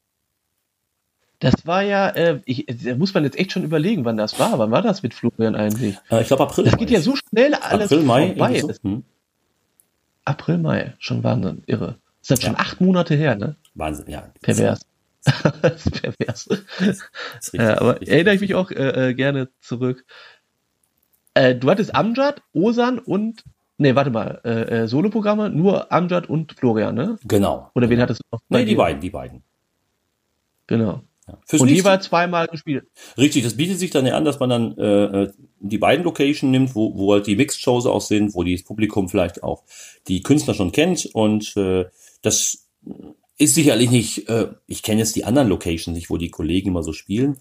[1.40, 4.60] Das war ja, äh, ich, da muss man jetzt echt schon überlegen, wann das war.
[4.60, 5.98] Wann war das mit Florian eigentlich?
[6.12, 6.66] Äh, ich glaube April.
[6.66, 8.28] Das geht ja so schnell alles April, Mai.
[8.28, 8.60] vorbei.
[8.60, 8.74] So.
[8.84, 9.04] Hm.
[10.26, 11.96] April, Mai, schon Wahnsinn, irre.
[12.22, 13.56] Das ist dann schon acht Monate her, ne?
[13.74, 14.30] Wahnsinn, ja.
[14.42, 14.82] Pervers.
[15.24, 16.46] das ist pervers.
[16.46, 16.68] Das
[17.42, 18.10] ist Ja, aber richtig.
[18.10, 20.06] erinnere ich mich auch äh, äh, gerne zurück.
[21.36, 23.44] Äh, du hattest Amjad, Osan und,
[23.78, 27.18] nee, warte mal, äh, äh, Soloprogramme, nur Amjad und Florian, ne?
[27.24, 27.72] Genau.
[27.76, 28.42] Oder wen hattest du noch?
[28.50, 29.42] Nee, die beiden, die beiden.
[30.68, 31.02] Genau.
[31.30, 31.38] Ja.
[31.46, 32.86] Fürs Und jeweils zweimal gespielt.
[33.18, 36.74] Richtig, das bietet sich dann ja an, dass man dann äh, die beiden Location nimmt,
[36.74, 39.64] wo, wo halt die Mixed-Shows auch sind, wo das Publikum vielleicht auch
[40.08, 41.86] die Künstler schon kennt und äh,
[42.22, 42.68] das
[43.38, 46.84] ist sicherlich nicht, äh, ich kenne jetzt die anderen Locations nicht, wo die Kollegen immer
[46.84, 47.38] so spielen,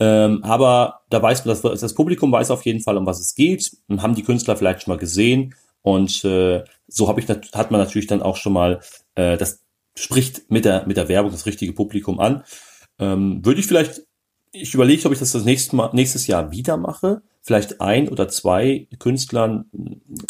[0.00, 3.34] ähm, aber da weiß man, das, das Publikum weiß auf jeden Fall, um was es
[3.34, 7.70] geht, und haben die Künstler vielleicht schon mal gesehen und äh, so habe ich hat
[7.70, 8.80] man natürlich dann auch schon mal
[9.14, 12.44] äh, das spricht mit der, mit der Werbung das richtige Publikum an.
[12.98, 14.02] Ähm, würde ich vielleicht,
[14.52, 18.28] ich überlege, ob ich das das nächste Mal, nächstes Jahr wieder mache, vielleicht ein oder
[18.28, 19.66] zwei Künstlern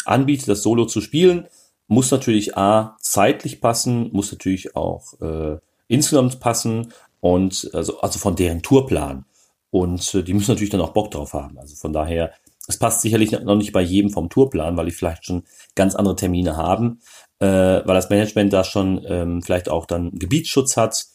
[0.05, 1.47] anbiete, das Solo zu spielen.
[1.87, 8.35] Muss natürlich A, zeitlich passen, muss natürlich auch äh, insgesamt passen und also, also von
[8.35, 9.25] deren Tourplan.
[9.69, 11.57] Und äh, die müssen natürlich dann auch Bock drauf haben.
[11.57, 12.31] Also von daher,
[12.67, 15.43] es passt sicherlich noch nicht bei jedem vom Tourplan, weil die vielleicht schon
[15.75, 16.99] ganz andere Termine haben,
[17.39, 21.05] äh, weil das Management da schon ähm, vielleicht auch dann Gebietsschutz hat,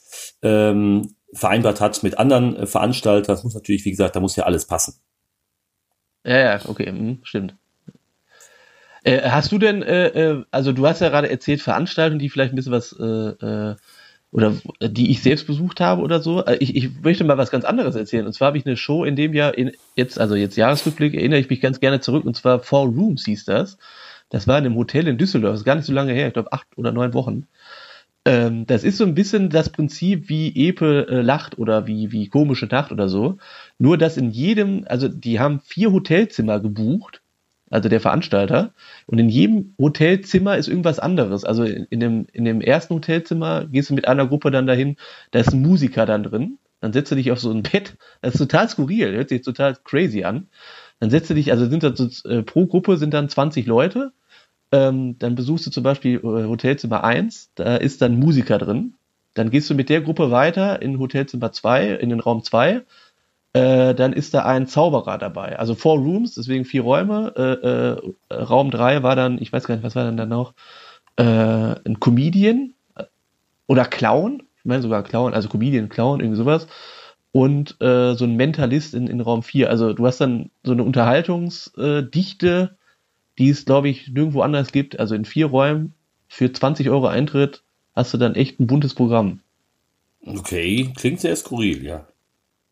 [0.43, 3.35] ähm, vereinbart hat mit anderen äh, Veranstaltern.
[3.35, 4.95] Das muss natürlich, wie gesagt, da muss ja alles passen.
[6.25, 7.57] Ja, ja, okay, hm, stimmt.
[9.05, 12.53] Äh, hast du denn, äh, äh, also du hast ja gerade erzählt, Veranstaltungen, die vielleicht
[12.53, 13.77] ein bisschen was, äh, äh,
[14.31, 16.47] oder die ich selbst besucht habe oder so.
[16.61, 18.27] Ich, ich möchte mal was ganz anderes erzählen.
[18.27, 21.41] Und zwar habe ich eine Show in dem Jahr, in, jetzt, also jetzt Jahresrückblick, erinnere
[21.41, 23.77] ich mich ganz gerne zurück, und zwar Four Rooms hieß das.
[24.31, 26.33] Das war in einem Hotel in Düsseldorf, das ist gar nicht so lange her, ich
[26.33, 27.47] glaube acht oder neun Wochen.
[28.25, 32.29] Ähm, das ist so ein bisschen das Prinzip wie Epe äh, lacht oder wie, wie
[32.29, 33.39] komische Nacht oder so.
[33.79, 37.23] Nur, dass in jedem, also die haben vier Hotelzimmer gebucht
[37.73, 38.75] also der Veranstalter.
[39.07, 41.45] Und in jedem Hotelzimmer ist irgendwas anderes.
[41.45, 44.97] Also in, in, dem, in dem ersten Hotelzimmer gehst du mit einer Gruppe dann dahin,
[45.31, 46.59] da ist ein Musiker dann drin.
[46.81, 47.97] Dann setzt du dich auf so ein Bett.
[48.21, 50.49] Das ist total skurril, hört sich total crazy an.
[51.01, 54.13] Dann setzt du dich, also sind da so, äh, pro Gruppe sind dann 20 Leute.
[54.73, 58.95] Ähm, dann besuchst du zum Beispiel äh, Hotelzimmer 1, da ist dann Musiker drin.
[59.35, 62.83] Dann gehst du mit der Gruppe weiter in Hotelzimmer 2, in den Raum 2
[63.55, 65.59] äh, dann ist da ein Zauberer dabei.
[65.59, 67.35] Also four Rooms, deswegen vier Räume.
[67.37, 70.55] Äh, äh, Raum drei war dann, ich weiß gar nicht, was war dann da noch?
[71.17, 71.25] Äh,
[71.85, 72.75] ein Comedian
[73.67, 76.67] oder Clown, ich meine sogar Clown, also Comedian, Clown, irgendwie sowas.
[77.33, 79.71] Und äh, so ein Mentalist in, in Raum vier.
[79.71, 82.77] Also du hast dann so eine Unterhaltungsdichte,
[83.39, 84.99] die es, glaube ich, nirgendwo anders gibt.
[84.99, 85.95] Also in vier Räumen
[86.29, 87.63] für 20 Euro Eintritt
[87.95, 89.41] hast du dann echt ein buntes Programm.
[90.25, 92.07] Okay, klingt sehr skurril, ja.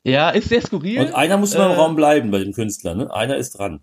[0.05, 1.01] Ja, ist sehr skurril.
[1.01, 3.13] Und einer muss immer äh, im Raum bleiben bei dem Künstler, ne?
[3.13, 3.81] Einer ist dran.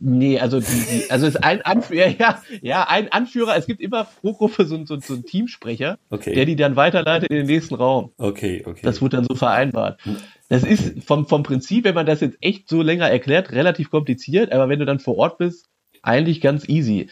[0.00, 4.04] Nee, also die, die, also ist ein Anführer, ja, ja, ein Anführer, es gibt immer
[4.04, 6.34] pro Gruppe so, so, so einen Teamsprecher, okay.
[6.34, 8.12] der die dann weiterleitet in den nächsten Raum.
[8.18, 8.80] Okay, okay.
[8.82, 10.00] Das wird dann so vereinbart.
[10.48, 14.52] Das ist vom, vom Prinzip, wenn man das jetzt echt so länger erklärt, relativ kompliziert,
[14.52, 15.66] aber wenn du dann vor Ort bist,
[16.02, 17.08] eigentlich ganz easy.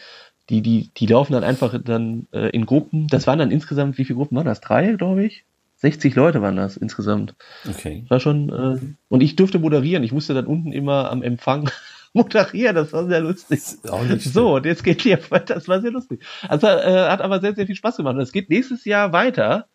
[0.49, 3.07] Die, die, die laufen dann einfach dann äh, in Gruppen.
[3.07, 4.61] Das waren dann insgesamt, wie viele Gruppen waren das?
[4.61, 5.43] Drei, glaube ich?
[5.77, 7.35] 60 Leute waren das insgesamt.
[7.67, 8.05] Okay.
[8.07, 10.03] War schon, äh, und ich durfte moderieren.
[10.03, 11.69] Ich musste dann unten immer am Empfang
[12.15, 12.75] moderieren.
[12.75, 13.61] Das war sehr lustig.
[14.19, 15.55] so, und jetzt geht hier weiter.
[15.55, 16.23] Das war sehr lustig.
[16.47, 18.15] Also äh, hat aber sehr, sehr viel Spaß gemacht.
[18.15, 19.67] Und es geht nächstes Jahr weiter.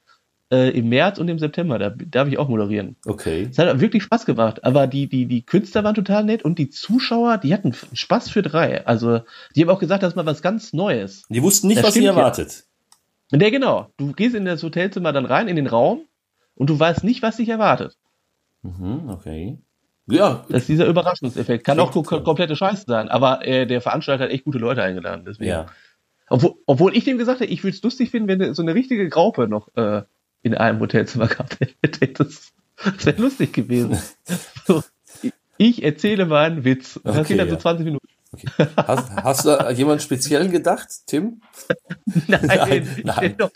[0.52, 2.96] Äh, Im März und im September, da darf ich auch moderieren.
[3.06, 3.46] Okay.
[3.48, 4.64] Es hat wirklich Spaß gemacht.
[4.64, 8.42] Aber die, die, die Künstler waren total nett und die Zuschauer, die hatten Spaß für
[8.42, 8.84] drei.
[8.84, 9.20] Also,
[9.54, 11.22] die haben auch gesagt, das ist mal was ganz Neues.
[11.28, 12.64] Die wussten nicht, das was sie erwartet.
[13.30, 13.38] Ja.
[13.38, 13.92] Ja, genau.
[13.96, 16.00] Du gehst in das Hotelzimmer dann rein, in den Raum,
[16.56, 17.96] und du weißt nicht, was dich erwartet.
[18.62, 19.58] Mhm, okay.
[20.10, 20.44] Ja.
[20.48, 21.64] Das ist dieser Überraschungseffekt.
[21.64, 25.24] Kann auch kom komplette Scheiße sein, aber äh, der Veranstalter hat echt gute Leute eingeladen.
[25.26, 25.50] Deswegen.
[25.50, 25.66] Ja.
[26.28, 29.08] Obwohl, obwohl ich dem gesagt hätte, ich würde es lustig finden, wenn so eine richtige
[29.08, 30.02] Graupe noch äh,
[30.42, 32.06] in einem Hotelzimmer gehabt hätte.
[32.14, 32.52] Das,
[32.96, 33.98] das wäre lustig gewesen.
[34.66, 34.82] so,
[35.58, 36.98] ich erzähle mal einen Witz.
[37.04, 37.54] Das okay, geht dann ja.
[37.54, 38.06] so 20 Minuten.
[38.32, 38.46] Okay.
[38.76, 41.42] Hast, hast du jemand speziell gedacht, Tim?
[42.28, 43.50] nein, nein, ich nenne doch,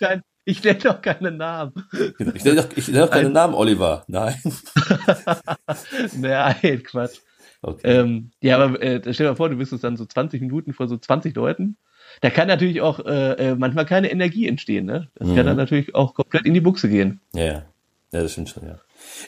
[0.46, 1.72] kein, nenn doch keine Namen.
[2.18, 4.04] Genau, ich nenne doch, ich nenn doch keinen Namen, Oliver.
[4.08, 4.40] Nein.
[6.16, 7.18] nein, Quatsch.
[7.62, 7.98] Okay.
[7.98, 10.74] Ähm, ja, aber äh, stell dir mal vor, du bist uns dann so 20 Minuten
[10.74, 11.78] vor so 20 Leuten.
[12.20, 14.84] Da kann natürlich auch äh, äh, manchmal keine Energie entstehen.
[14.84, 15.10] Ne?
[15.14, 15.36] Das mhm.
[15.36, 17.20] kann dann natürlich auch komplett in die Buchse gehen.
[17.32, 17.64] Ja, ja,
[18.10, 18.78] das stimmt schon, ja.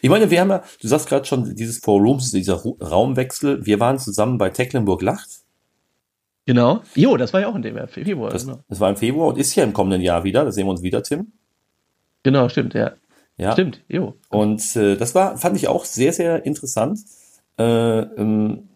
[0.03, 3.65] Ich meine, wir haben ja, du sagst gerade schon, dieses Four Rooms, dieser Raumwechsel.
[3.67, 5.46] Wir waren zusammen bei Tecklenburg Lacht.
[6.47, 6.83] Genau.
[6.95, 8.31] Jo, das war ja auch in dem Februar.
[8.31, 8.61] Das, genau.
[8.69, 10.45] das war im Februar und ist ja im kommenden Jahr wieder.
[10.45, 11.33] Da sehen wir uns wieder, Tim.
[12.23, 12.93] Genau, stimmt, ja.
[13.37, 13.53] Ja.
[13.53, 14.15] Stimmt, jo.
[14.31, 17.01] Und äh, das war, fand ich auch sehr, sehr interessant.
[17.59, 17.65] Äh,
[18.01, 18.69] ähm,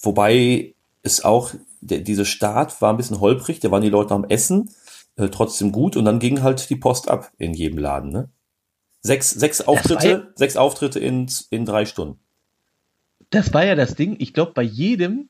[0.00, 4.24] wobei es auch, der, dieser Start war ein bisschen holprig, da waren die Leute am
[4.24, 4.70] Essen,
[5.16, 8.28] äh, trotzdem gut und dann ging halt die Post ab in jedem Laden, ne?
[9.00, 12.20] Sechs, sechs Auftritte, ja, sechs Auftritte in, in drei Stunden.
[13.30, 14.14] Das war ja das Ding.
[14.20, 15.28] Ich glaube, bei jedem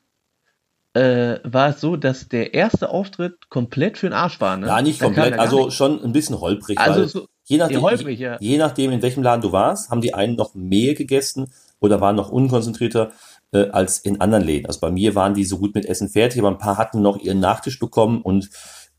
[0.93, 4.57] äh, war es so, dass der erste Auftritt komplett für den Arsch war.
[4.57, 4.67] Ne?
[4.67, 5.75] Ja, nicht komplett, also nicht.
[5.75, 6.77] schon ein bisschen holprig.
[6.79, 8.37] Also so, je, nachdem, holprig, ja.
[8.39, 12.15] je nachdem, in welchem Laden du warst, haben die einen noch mehr gegessen oder waren
[12.15, 13.11] noch unkonzentrierter
[13.51, 14.67] äh, als in anderen Läden.
[14.67, 17.17] Also bei mir waren die so gut mit Essen fertig, aber ein paar hatten noch
[17.17, 18.49] ihren Nachtisch bekommen und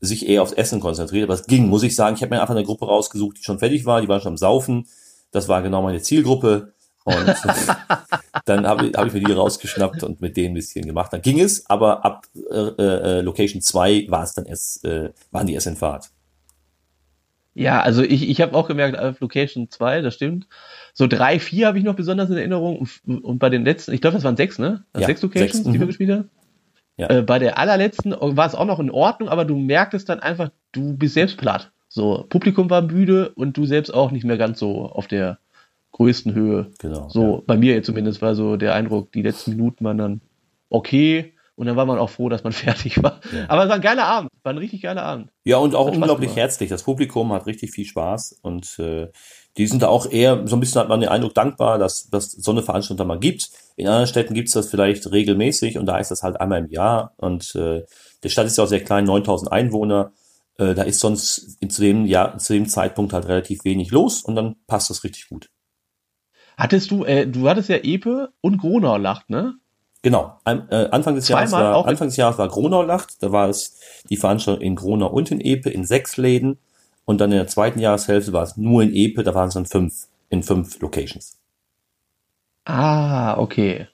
[0.01, 1.25] sich eher aufs Essen konzentriert.
[1.25, 2.15] Aber es ging, muss ich sagen.
[2.15, 4.37] Ich habe mir einfach eine Gruppe rausgesucht, die schon fertig war, die waren schon am
[4.37, 4.87] Saufen.
[5.31, 6.73] Das war genau meine Zielgruppe.
[7.05, 7.35] Und
[8.45, 11.13] dann habe ich, hab ich mir die rausgeschnappt und mit denen ein bisschen gemacht.
[11.13, 15.45] Dann ging es, aber ab äh, äh, Location 2 war es dann erst, äh, waren
[15.45, 16.09] die erst in Fahrt.
[17.53, 20.47] Ja, also ich, ich habe auch gemerkt, auf Location 2, das stimmt.
[20.93, 22.79] So drei, vier habe ich noch besonders in Erinnerung.
[22.79, 24.83] Und, und bei den letzten, ich glaube, das waren sechs, ne?
[24.97, 25.87] Ja, sechs Locations, sechs, die wir mhm.
[25.87, 26.29] gespielt haben.
[26.97, 27.09] Ja.
[27.09, 30.49] Äh, bei der allerletzten war es auch noch in Ordnung, aber du merktest dann einfach,
[30.71, 31.71] du bist selbst platt.
[31.87, 35.37] So, Publikum war müde und du selbst auch nicht mehr ganz so auf der
[35.95, 36.71] größten Höhe.
[36.79, 37.07] Genau.
[37.07, 40.21] So, bei mir jetzt zumindest war so der Eindruck, die letzten Minuten waren dann
[40.69, 43.21] okay und dann war man auch froh, dass man fertig war.
[43.31, 43.45] Ja.
[43.47, 45.29] Aber es war ein geiler Abend, war ein richtig geiler Abend.
[45.45, 46.37] Ja, und auch unglaublich gemacht.
[46.37, 46.69] herzlich.
[46.69, 49.07] Das Publikum hat richtig viel Spaß und äh,
[49.57, 52.29] die sind da auch eher, so ein bisschen hat man den Eindruck, dankbar, dass dass
[52.29, 53.51] so eine Veranstaltung mal gibt.
[53.77, 57.13] In anderen Städten gibt's das vielleicht regelmäßig und da ist das halt einmal im Jahr.
[57.15, 57.85] Und äh,
[58.21, 60.11] die Stadt ist ja auch sehr klein, 9000 Einwohner.
[60.57, 64.35] Äh, da ist sonst zu dem, Jahr, zu dem Zeitpunkt halt relativ wenig los und
[64.35, 65.49] dann passt das richtig gut.
[66.57, 69.55] Hattest du, äh, du hattest ja Epe und Gronau lacht, ne?
[70.01, 70.37] Genau.
[70.43, 73.23] An, äh, Anfang des Jahres war, auch- Anfang des Jahres war Gronau-Lacht.
[73.23, 76.59] Da war es die Veranstaltung in Gronau und in Epe in sechs Läden.
[77.05, 79.23] Und dann in der zweiten Jahreshälfte war es nur in Epe.
[79.23, 81.39] Da waren es dann fünf, in fünf Locations.
[82.65, 83.87] Ah, okay.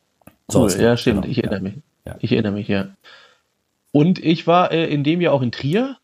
[0.49, 0.77] So Cool, es.
[0.77, 1.73] ja, stimmt, Genau, ich erinnere mich.
[2.05, 2.15] Ja.
[2.19, 2.87] Ich erinnere mich, ja.
[3.93, 5.97] Und ich war äh, in dem Jahr auch in Trier.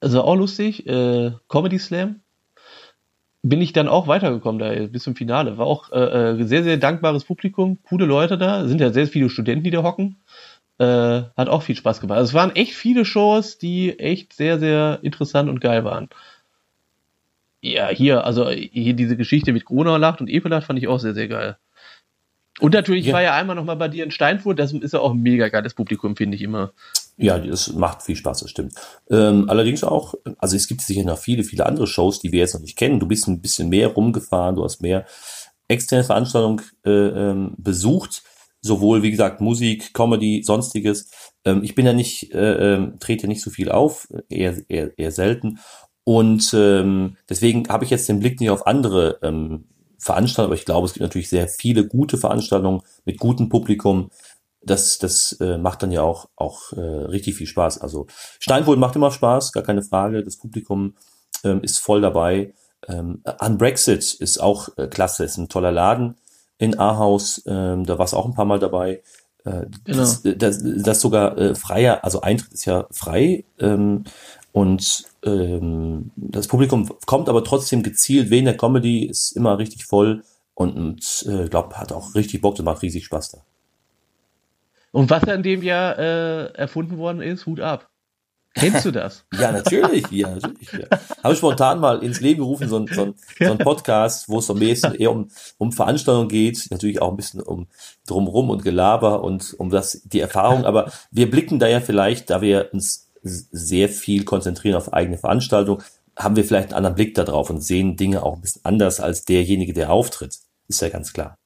[0.00, 2.20] Also auch lustig, äh, Comedy Slam.
[3.48, 5.56] Bin ich dann auch weitergekommen da bis zum Finale.
[5.56, 8.66] War auch äh, äh, sehr, sehr dankbares Publikum, coole Leute da.
[8.66, 10.16] Sind ja sehr viele Studenten, die da hocken.
[10.78, 12.18] Äh, hat auch viel Spaß gemacht.
[12.18, 16.08] Also es waren echt viele Shows, die echt sehr, sehr interessant und geil waren.
[17.60, 20.98] Ja, hier, also hier diese Geschichte mit Gronau lacht und Epe lacht fand ich auch
[20.98, 21.56] sehr, sehr geil.
[22.58, 23.14] Und natürlich Ja.
[23.14, 25.48] war ja einmal noch mal bei dir in Steinfurt, das ist ja auch ein mega
[25.48, 26.72] geiles Publikum, finde ich immer.
[27.18, 28.74] Ja, das macht viel Spaß, das stimmt.
[29.10, 32.52] Ähm, allerdings auch, also es gibt sicher noch viele, viele andere Shows, die wir jetzt
[32.54, 33.00] noch nicht kennen.
[33.00, 35.06] Du bist ein bisschen mehr rumgefahren, du hast mehr
[35.68, 38.22] externe Veranstaltungen äh, ähm, besucht,
[38.60, 41.10] sowohl wie gesagt Musik, Comedy, sonstiges.
[41.44, 45.10] Ähm, ich bin ja nicht, äh, ähm, trete nicht so viel auf, eher, eher, eher
[45.10, 45.58] selten.
[46.04, 49.64] Und ähm, deswegen habe ich jetzt den Blick nicht auf andere ähm,
[49.98, 54.10] Veranstaltungen, aber ich glaube, es gibt natürlich sehr viele gute Veranstaltungen mit gutem Publikum,
[54.66, 57.80] das, das äh, macht dann ja auch, auch äh, richtig viel Spaß.
[57.80, 58.06] Also
[58.40, 60.24] Steinwohl macht immer Spaß, gar keine Frage.
[60.24, 60.94] Das Publikum
[61.44, 62.52] ähm, ist voll dabei.
[62.88, 66.16] Ähm, an Brexit ist auch äh, klasse, ist ein toller Laden
[66.58, 67.42] in Ahaus.
[67.46, 69.02] Ähm, da war es auch ein paar Mal dabei.
[69.44, 73.44] Äh, das, das, das sogar äh, freier, also Eintritt ist ja frei.
[73.58, 74.04] Ähm,
[74.52, 80.24] und ähm, das Publikum kommt aber trotzdem gezielt wegen der Comedy, ist immer richtig voll
[80.54, 83.44] und, und äh, glaube, hat auch richtig Bock, das macht riesig Spaß da.
[84.96, 87.90] Und was in dem Jahr äh, erfunden worden ist, Hut ab.
[88.54, 89.26] Kennst du das?
[89.38, 90.72] Ja, natürlich, ja, natürlich.
[90.72, 90.86] Ja.
[91.22, 94.38] Habe ich spontan mal ins Leben gerufen, so ein, so ein, so ein Podcast, wo
[94.38, 95.28] es so ein bisschen eher um,
[95.58, 97.66] um Veranstaltungen geht, natürlich auch ein bisschen um
[98.06, 102.40] drumrum und Gelaber und um das, die Erfahrung, aber wir blicken da ja vielleicht, da
[102.40, 105.82] wir uns sehr viel konzentrieren auf eigene Veranstaltungen,
[106.16, 109.00] haben wir vielleicht einen anderen Blick da drauf und sehen Dinge auch ein bisschen anders
[109.00, 110.38] als derjenige, der auftritt.
[110.68, 111.36] Ist ja ganz klar.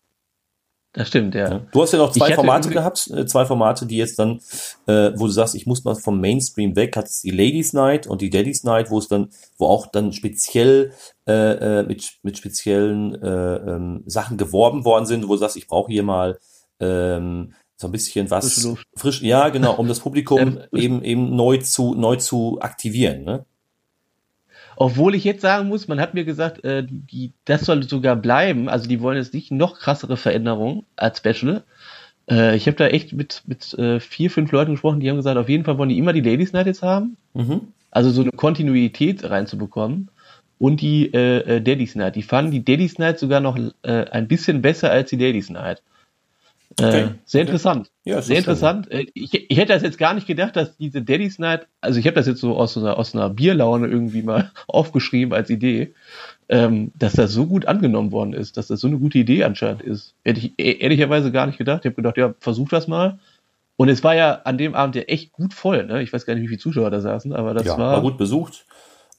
[0.93, 1.61] Das stimmt, ja.
[1.71, 4.41] Du hast ja noch zwei Formate gehabt, äh, zwei Formate, die jetzt dann,
[4.87, 8.09] äh, wo du sagst, ich muss mal vom Mainstream weg, hat es die Ladies Night
[8.09, 10.93] und die Daddies Night, wo es dann, wo auch dann speziell
[11.29, 15.69] äh, äh, mit, mit speziellen äh, ähm, Sachen geworben worden sind, wo du sagst, ich
[15.69, 16.41] brauche hier mal
[16.81, 21.59] ähm, so ein bisschen was frisch, ja genau, um das Publikum Ähm, eben eben neu
[21.59, 23.47] zu neu zu aktivieren, ne?
[24.81, 28.71] Obwohl ich jetzt sagen muss, man hat mir gesagt, äh, die, das soll sogar bleiben.
[28.71, 31.65] Also die wollen jetzt nicht noch krassere Veränderungen als Special.
[32.31, 35.37] Äh, ich habe da echt mit, mit äh, vier, fünf Leuten gesprochen, die haben gesagt,
[35.37, 37.19] auf jeden Fall wollen die immer die Ladies Night jetzt haben.
[37.35, 37.61] Mhm.
[37.91, 40.09] Also so eine Kontinuität reinzubekommen.
[40.57, 42.17] Und die äh, äh, Daddy's Night.
[42.17, 45.83] Die fanden die Daddy's Night sogar noch äh, ein bisschen besser als die Ladies Night.
[46.81, 47.09] Äh, Okay.
[47.25, 47.91] Sehr interessant.
[48.05, 48.39] Ja, Sehr schön.
[48.39, 48.91] interessant.
[48.91, 52.07] Äh, Ich, ich hätte das jetzt gar nicht gedacht, dass diese Daddy's Night, also ich
[52.07, 55.95] habe das jetzt so aus einer, aus einer Bierlaune irgendwie mal aufgeschrieben als Idee,
[56.49, 59.83] ähm, dass das so gut angenommen worden ist, dass das so eine gute Idee anscheinend
[59.83, 60.15] ist.
[60.25, 61.81] Hätte ich e- ehrlicherweise gar nicht gedacht.
[61.81, 63.19] Ich habe gedacht, ja, versuch das mal.
[63.77, 65.87] Und es war ja an dem Abend ja echt gut voll.
[65.87, 66.03] Ne?
[66.03, 68.19] Ich weiß gar nicht, wie viele Zuschauer da saßen, aber das ja, war, war gut
[68.19, 68.67] besucht.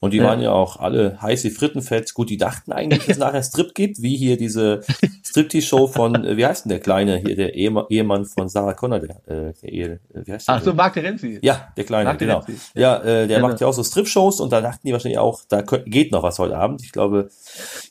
[0.02, 0.24] Und die Ja.
[0.24, 2.12] waren ja auch alle heiß wie Frittenfett.
[2.12, 4.80] Gut, die dachten eigentlich, dass es nachher Strip gibt, wie hier diese
[5.24, 9.16] Striptease-Show von, äh, wie heißt denn der Kleine, hier der Ehemann, von Sarah Connor, der,
[9.28, 10.56] äh, der Ehe, äh, wie heißt der?
[10.56, 11.38] Ach so, Marc Terenzi.
[11.42, 12.40] ja, der Kleine, Marc genau.
[12.40, 12.60] Terenzi.
[12.74, 15.42] Ja, äh, der Ja, macht ja auch so Strip-Shows und da dachten die wahrscheinlich auch,
[15.48, 16.82] da geht noch was heute Abend.
[16.82, 17.30] Ich glaube,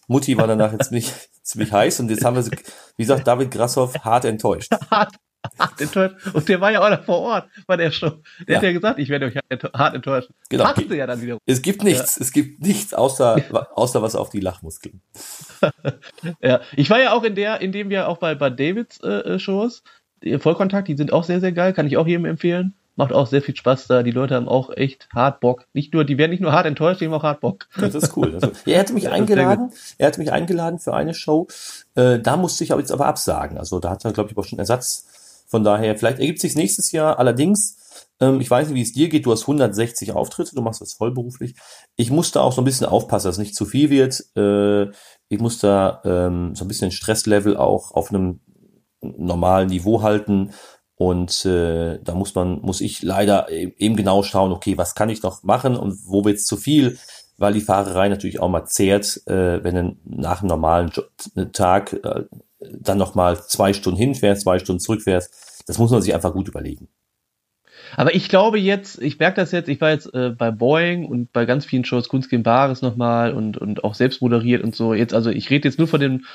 [0.08, 1.10] Mutti war danach jetzt ziemlich,
[1.44, 2.52] ziemlich heiß und jetzt haben wir, sie,
[2.98, 4.70] wie gesagt, David Grassoff hart enttäuscht.
[4.92, 5.16] hart,
[5.60, 6.16] hart enttäuscht.
[6.34, 8.12] Und der war ja auch noch vor Ort bei der Show.
[8.48, 8.56] Der Ja.
[8.58, 9.36] hat ja gesagt, ich werde euch
[9.74, 10.34] hart- enttäuschen.
[10.50, 10.64] Genau.
[10.66, 11.40] Passte ja dann wiederum.
[11.46, 13.42] Es gibt nichts, es gibt nichts außer,
[13.76, 15.02] außer was auf die Lachmuskeln.
[16.42, 16.62] Ja.
[16.76, 19.40] Ich war ja auch in der, in dem wir auch bei, bei Davids äh, äh,
[19.40, 19.84] Shows,
[20.24, 22.76] die Vollkontakt, die sind auch sehr, sehr geil, kann ich auch jedem empfehlen.
[22.98, 24.04] Macht auch sehr viel Spaß da.
[24.04, 25.66] Die Leute haben auch echt hart Bock.
[25.74, 27.68] Nicht nur, die werden nicht nur hart enttäuscht, die haben auch hart Bock.
[27.80, 28.32] Das ist cool.
[28.34, 29.72] Das ist, er hatte mich eingeladen.
[29.98, 31.48] Er hatte mich eingeladen für eine Show.
[31.96, 33.58] Äh, da musste ich aber jetzt aber absagen.
[33.58, 35.08] Also da hat er, glaube ich, auch schon Ersatz.
[35.52, 37.20] Von daher, vielleicht ergibt sich nächstes Jahr.
[37.20, 37.78] Allerdings,
[38.20, 39.26] ähm, ich weiß nicht, wie es dir geht.
[39.26, 40.56] Du hast 160 Auftritte.
[40.56, 41.56] Du machst das vollberuflich.
[41.98, 44.24] Ich musste auch so ein bisschen aufpassen, dass es nicht zu viel wird.
[44.38, 44.92] Äh,
[45.28, 48.40] ich muss da ähm, so ein bisschen Stresslevel auch auf einem
[49.02, 50.52] normalen Niveau halten
[51.02, 55.10] und äh, da muss man, muss ich leider e-, eben genau schauen, okay, was kann
[55.10, 57.00] ich noch machen und wo wird es zu viel,
[57.38, 60.92] weil die Fahrerei natürlich auch mal zehrt, äh, wenn du nach einem normalen
[61.36, 62.26] äh, Tag äh,
[62.70, 65.64] dann nochmal zwei Stunden hinfährst, zwei Stunden zurückfährst.
[65.68, 66.88] Das muss man sich einfach gut überlegen.
[67.96, 71.34] Aber ich glaube jetzt, ich merke das jetzt, ich war jetzt äh, bei Boeing und
[71.34, 74.94] bei ganz vielen Shows, Kunst gegen Bares nochmal und, und auch selbst moderiert und so.
[74.94, 76.26] Jetzt, also ich rede jetzt nur von den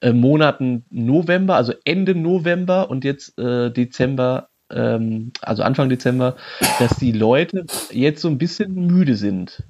[0.00, 6.36] äh, Monaten November, also Ende November und jetzt äh, Dezember, ähm, also Anfang Dezember,
[6.78, 9.62] dass die Leute jetzt so ein bisschen müde sind.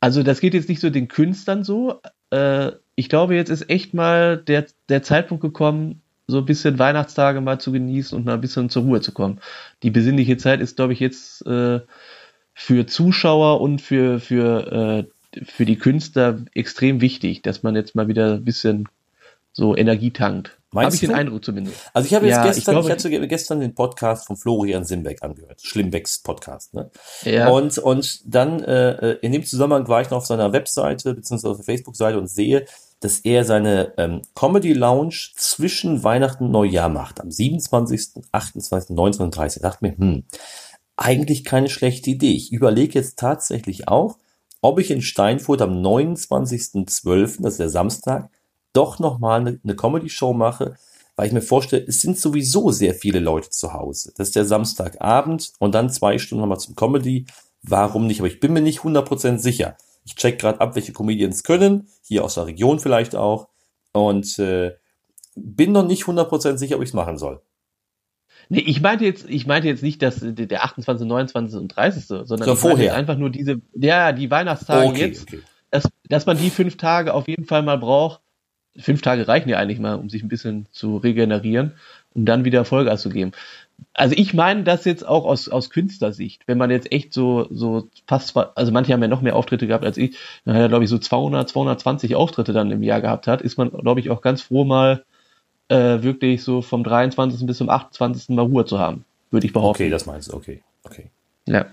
[0.00, 2.00] Also das geht jetzt nicht so den Künstlern so.
[2.30, 7.40] Äh, ich glaube, jetzt ist echt mal der, der Zeitpunkt gekommen, so ein bisschen Weihnachtstage
[7.40, 9.40] mal zu genießen und mal ein bisschen zur Ruhe zu kommen.
[9.82, 11.80] Die besinnliche Zeit ist, glaube ich, jetzt äh,
[12.54, 18.08] für Zuschauer und für, für, äh, für die Künstler extrem wichtig, dass man jetzt mal
[18.08, 18.88] wieder ein bisschen
[19.52, 20.58] so Energie tankt.
[20.74, 21.76] Habe ich den Eindruck zumindest.
[21.92, 24.84] Also ich habe jetzt ja, gestern, ich, glaube, ich hatte gestern den Podcast von Florian
[24.84, 26.74] Simbeck angehört, Schlimmbecks Podcast.
[26.74, 26.90] Ne?
[27.24, 27.48] Ja.
[27.48, 31.56] Und und dann äh, in dem Zusammenhang war ich noch auf seiner Webseite beziehungsweise auf
[31.58, 32.64] der Facebook-Seite und sehe,
[33.00, 39.24] dass er seine ähm, Comedy Lounge zwischen Weihnachten und Neujahr macht, am 27., 28., 19.
[39.24, 39.56] und 30.
[39.56, 40.24] Ich dachte mir, hm,
[40.96, 42.32] eigentlich keine schlechte Idee.
[42.32, 44.18] Ich überlege jetzt tatsächlich auch,
[44.60, 48.30] ob ich in Steinfurt am 29.12., das ist der Samstag,
[48.72, 50.76] doch nochmal eine, eine Comedy-Show mache,
[51.16, 54.12] weil ich mir vorstelle, es sind sowieso sehr viele Leute zu Hause.
[54.16, 57.26] Das ist der Samstagabend und dann zwei Stunden nochmal zum Comedy.
[57.62, 58.20] Warum nicht?
[58.20, 59.76] Aber ich bin mir nicht 100% sicher.
[60.04, 63.48] Ich check gerade ab, welche Comedians können, hier aus der Region vielleicht auch.
[63.92, 64.72] Und äh,
[65.34, 67.40] bin noch nicht 100% sicher, ob ich es machen soll.
[68.48, 71.58] Nee, ich meinte jetzt, ich meinte jetzt nicht, dass der 28., 29.
[71.58, 72.94] und 30., sondern so, vorher.
[72.94, 75.40] einfach nur diese, ja, die Weihnachtstage okay, jetzt, okay.
[75.70, 78.20] Dass, dass man die fünf Tage auf jeden Fall mal braucht,
[78.76, 81.72] fünf Tage reichen ja eigentlich mal, um sich ein bisschen zu regenerieren,
[82.14, 83.32] um dann wieder Vollgas zu geben.
[83.94, 87.88] Also ich meine das jetzt auch aus, aus Künstlersicht, wenn man jetzt echt so, so
[88.06, 90.84] fast, also manche haben ja noch mehr Auftritte gehabt als ich, dann hat er glaube
[90.84, 94.22] ich so 200, 220 Auftritte dann im Jahr gehabt hat, ist man glaube ich auch
[94.22, 95.04] ganz froh mal
[95.68, 97.44] äh, wirklich so vom 23.
[97.46, 98.30] bis zum 28.
[98.30, 99.82] mal Ruhe zu haben, würde ich behaupten.
[99.82, 101.10] Okay, das meinst du, okay, okay.
[101.46, 101.66] Ja.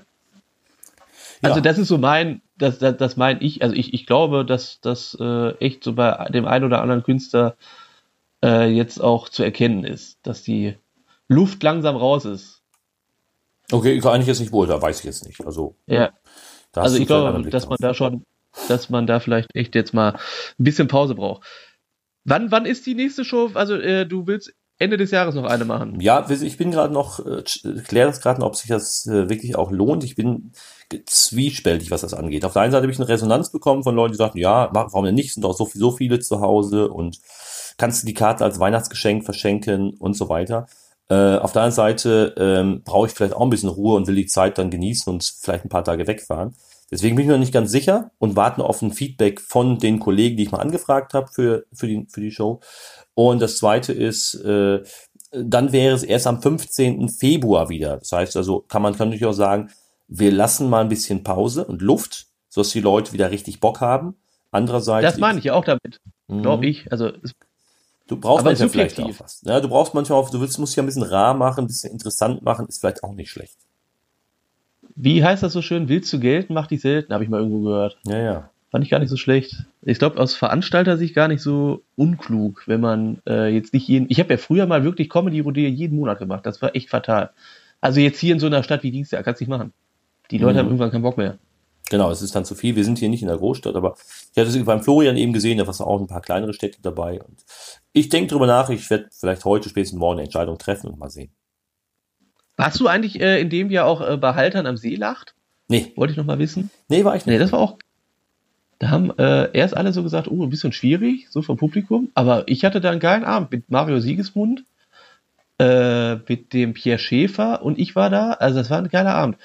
[1.41, 1.62] Also ja.
[1.62, 5.17] das ist so mein, das, das, das meine ich, also ich, ich glaube, dass das
[5.19, 7.55] äh, echt so bei dem einen oder anderen Künstler
[8.43, 10.75] äh, jetzt auch zu erkennen ist, dass die
[11.27, 12.61] Luft langsam raus ist.
[13.71, 15.45] Okay, kann ich jetzt nicht wohl, da weiß ich jetzt nicht.
[15.45, 16.11] Also, ja.
[16.75, 18.25] Also ich glaube, dass man da schon,
[18.67, 21.45] dass man da vielleicht echt jetzt mal ein bisschen Pause braucht.
[22.25, 23.51] Wann, wann ist die nächste Show?
[23.53, 25.99] Also äh, du willst Ende des Jahres noch eine machen.
[25.99, 27.43] Ja, ich bin gerade noch, äh,
[27.85, 30.05] kläre das gerade noch, ob sich das äh, wirklich auch lohnt.
[30.05, 30.53] Ich bin
[31.05, 32.45] zwiespältig, was das angeht.
[32.45, 35.03] Auf der einen Seite habe ich eine Resonanz bekommen von Leuten, die sagten, ja, warum
[35.03, 35.33] denn nicht?
[35.33, 37.19] Sind doch so, so viele zu Hause und
[37.77, 40.67] kannst du die Karte als Weihnachtsgeschenk verschenken und so weiter.
[41.09, 44.15] Äh, auf der anderen Seite ähm, brauche ich vielleicht auch ein bisschen Ruhe und will
[44.15, 46.55] die Zeit dann genießen und vielleicht ein paar Tage wegfahren.
[46.91, 49.99] Deswegen bin ich mir noch nicht ganz sicher und warte auf ein Feedback von den
[49.99, 52.62] Kollegen, die ich mal angefragt habe für, für, die, für die Show.
[53.13, 54.82] Und das zweite ist, äh,
[55.32, 57.10] dann wäre es erst am 15.
[57.10, 57.97] Februar wieder.
[57.97, 59.69] Das heißt also, kann man kann natürlich auch sagen,
[60.08, 64.15] wir lassen mal ein bisschen Pause und Luft, sodass die Leute wieder richtig Bock haben.
[64.52, 65.06] Andererseits.
[65.06, 66.02] Das meine ich ja auch damit.
[66.28, 66.41] Mhm.
[66.41, 66.91] Glaube ich.
[66.91, 67.12] Also,
[68.08, 69.41] du brauchst manchmal vielleicht auch was.
[69.45, 71.91] Ja, du brauchst manchmal auch, du willst, musst ja ein bisschen rar machen, ein bisschen
[71.91, 73.58] interessant machen, ist vielleicht auch nicht schlecht.
[75.01, 75.88] Wie heißt das so schön?
[75.88, 77.97] Willst du Geld, mach dich selten, habe ich mal irgendwo gehört.
[78.05, 78.49] Ja, ja.
[78.69, 79.65] Fand ich gar nicht so schlecht.
[79.81, 84.07] Ich glaube, aus Veranstalter-Sicht gar nicht so unklug, wenn man äh, jetzt nicht jeden.
[84.09, 86.45] Ich habe ja früher mal wirklich Comedy-Rodeo jeden Monat gemacht.
[86.45, 87.29] Das war echt fatal.
[87.79, 89.71] Also jetzt hier in so einer Stadt wie Dienstag kannst du nicht machen.
[90.31, 90.57] Die Leute mhm.
[90.57, 91.38] haben irgendwann keinen Bock mehr.
[91.89, 92.75] Genau, es ist dann zu viel.
[92.75, 93.95] Wir sind hier nicht in der Großstadt, aber
[94.33, 97.21] ich hatte es beim Florian eben gesehen, da waren auch ein paar kleinere Städte dabei.
[97.21, 97.45] Und
[97.93, 101.09] ich denke drüber nach, ich werde vielleicht heute spätestens morgen eine Entscheidung treffen und mal
[101.09, 101.31] sehen.
[102.59, 105.33] Warst du eigentlich äh, in dem Jahr auch äh, bei Haltern am See lacht?
[105.67, 105.93] Nee.
[105.95, 106.69] Wollte ich noch mal wissen.
[106.89, 107.33] Nee, war ich nicht.
[107.33, 107.77] Nee, das war auch
[108.79, 112.10] da haben äh, erst alle so gesagt, oh, ein bisschen schwierig, so vom Publikum.
[112.13, 114.63] Aber ich hatte da einen geilen Abend mit Mario Siegesmund,
[115.60, 118.31] äh, mit dem Pierre Schäfer und ich war da.
[118.31, 119.37] Also das war ein geiler Abend.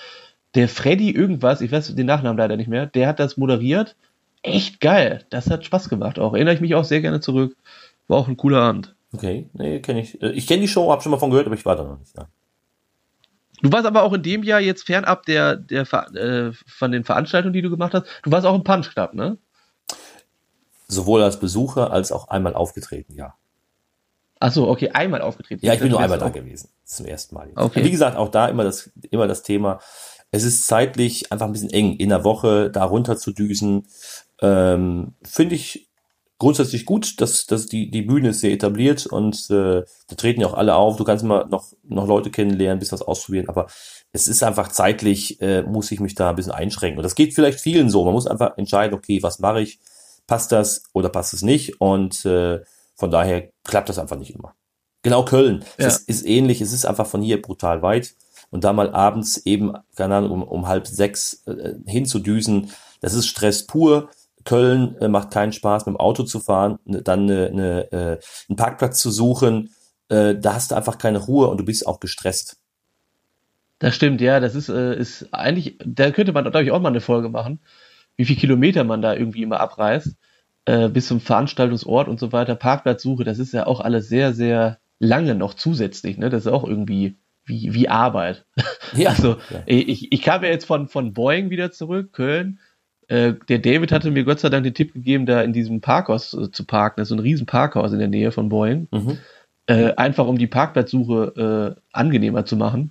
[0.54, 3.96] Der Freddy irgendwas, ich weiß den Nachnamen leider nicht mehr, der hat das moderiert.
[4.42, 5.24] Echt geil.
[5.30, 6.34] Das hat Spaß gemacht auch.
[6.34, 7.56] Erinnere ich mich auch sehr gerne zurück.
[8.06, 8.94] War auch ein cooler Abend.
[9.12, 10.22] Okay, nee, kenne ich.
[10.22, 11.98] Äh, ich kenne die Show, habe schon mal von gehört, aber ich war da noch
[11.98, 12.28] nicht da.
[13.64, 17.54] Du warst aber auch in dem Jahr jetzt fernab der, der, äh, von den Veranstaltungen,
[17.54, 18.04] die du gemacht hast.
[18.22, 19.38] Du warst auch im Punch Club, ne?
[20.86, 23.36] Sowohl als Besucher als auch einmal aufgetreten, ja.
[24.38, 25.64] Ach so, okay, einmal aufgetreten.
[25.64, 26.68] Ja, ich bin nur einmal da gewesen.
[26.84, 27.52] Zum ersten Mal.
[27.56, 27.82] Okay.
[27.82, 29.80] Wie gesagt, auch da immer das, immer das Thema.
[30.30, 33.86] Es ist zeitlich einfach ein bisschen eng, in der Woche da runter zu düsen.
[34.42, 35.88] Ähm, Finde ich
[36.38, 40.48] grundsätzlich gut, dass, dass die, die Bühne ist sehr etabliert und äh, da treten ja
[40.48, 40.96] auch alle auf.
[40.96, 43.66] Du kannst immer noch, noch Leute kennenlernen, ein bisschen was ausprobieren, aber
[44.12, 46.98] es ist einfach zeitlich, äh, muss ich mich da ein bisschen einschränken.
[46.98, 48.04] Und das geht vielleicht vielen so.
[48.04, 49.80] Man muss einfach entscheiden, okay, was mache ich?
[50.26, 51.80] Passt das oder passt es nicht?
[51.80, 52.60] Und äh,
[52.94, 54.54] von daher klappt das einfach nicht immer.
[55.02, 55.64] Genau Köln.
[55.78, 55.86] Ja.
[55.86, 56.60] Es ist ähnlich.
[56.60, 58.14] Es ist einfach von hier brutal weit.
[58.50, 62.70] Und da mal abends eben, keine Ahnung, um, um halb sechs äh, hinzudüsen,
[63.00, 64.10] das ist Stress pur.
[64.44, 68.18] Köln äh, macht keinen Spaß, mit dem Auto zu fahren, ne, dann eine, eine, äh,
[68.48, 69.70] einen Parkplatz zu suchen.
[70.08, 72.58] Äh, da hast du einfach keine Ruhe und du bist auch gestresst.
[73.78, 74.40] Das stimmt, ja.
[74.40, 77.60] Das ist, äh, ist eigentlich, da könnte man, glaube ich, auch mal eine Folge machen,
[78.16, 80.16] wie viel Kilometer man da irgendwie immer abreißt
[80.66, 84.78] äh, bis zum Veranstaltungsort und so weiter, Parkplatzsuche, das ist ja auch alles sehr, sehr
[84.98, 86.16] lange noch zusätzlich.
[86.18, 86.30] Ne?
[86.30, 88.46] Das ist auch irgendwie wie, wie Arbeit.
[88.94, 89.62] Ja, also ja.
[89.66, 92.60] Ich, ich kam ja jetzt von, von Boeing wieder zurück, Köln.
[93.08, 96.34] Äh, der David hatte mir Gott sei Dank den Tipp gegeben, da in diesem Parkhaus
[96.34, 97.00] äh, zu parken.
[97.00, 98.88] Das ist so ein riesen Parkhaus in der Nähe von Boeing.
[98.90, 99.18] Mhm.
[99.66, 102.90] Äh, einfach um die Parkplatzsuche äh, angenehmer zu machen.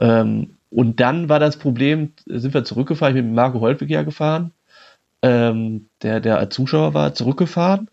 [0.00, 4.02] Ähm, und dann war das Problem, sind wir zurückgefahren, ich bin mit Marco Holtwig ja
[4.02, 4.52] gefahren
[5.22, 7.88] ähm, der, der Zuschauer war, zurückgefahren.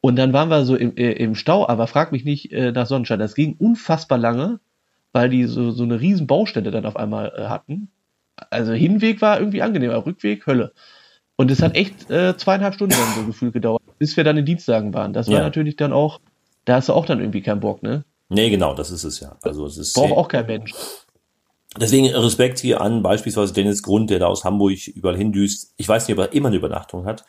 [0.00, 3.18] Und dann waren wir so im, im Stau, aber frag mich nicht nach Sonnenschein.
[3.18, 4.60] Das ging unfassbar lange,
[5.12, 7.88] weil die so, so eine riesen Baustelle dann auf einmal hatten.
[8.50, 10.72] Also Hinweg war irgendwie angenehmer, Rückweg Hölle.
[11.36, 14.44] Und es hat echt äh, zweieinhalb Stunden dann so gefühlt gedauert, bis wir dann in
[14.44, 15.12] Dienstagen waren.
[15.12, 15.42] Das war ja.
[15.42, 16.20] natürlich dann auch,
[16.64, 18.04] da hast du auch dann irgendwie keinen Bock, ne?
[18.28, 19.36] Nee, genau, das ist es ja.
[19.42, 20.72] Also es ist braucht auch kein Mensch.
[21.78, 25.72] Deswegen Respekt hier an beispielsweise Dennis Grund, der da aus Hamburg überall hindüst.
[25.76, 27.24] Ich weiß nicht, ob er immer eine Übernachtung hat.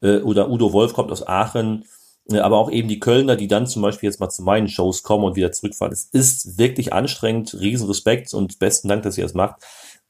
[0.00, 1.84] Äh, oder Udo Wolf kommt aus Aachen.
[2.30, 5.02] Äh, aber auch eben die Kölner, die dann zum Beispiel jetzt mal zu meinen Shows
[5.02, 5.92] kommen und wieder zurückfahren.
[5.92, 7.54] Es ist wirklich anstrengend.
[7.58, 9.56] Riesenrespekt und besten Dank, dass ihr das macht.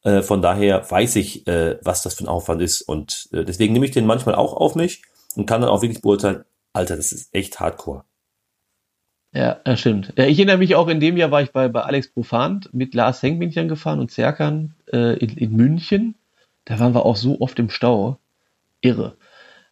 [0.02, 2.82] Äh, von daher weiß ich, was das für ein Aufwand ist.
[2.82, 5.02] Und deswegen nehme ich den manchmal auch auf mich
[5.36, 8.04] und kann dann auch wirklich beurteilen, Alter, das ist echt hardcore.
[9.32, 10.12] Ja, das stimmt.
[10.16, 12.94] Ja, ich erinnere mich auch, in dem Jahr war ich bei, bei Alex Profant mit
[12.94, 16.16] Lars Henkmännchen gefahren und Zerkan äh, in, in München.
[16.64, 18.18] Da waren wir auch so oft im Stau.
[18.80, 19.16] Irre.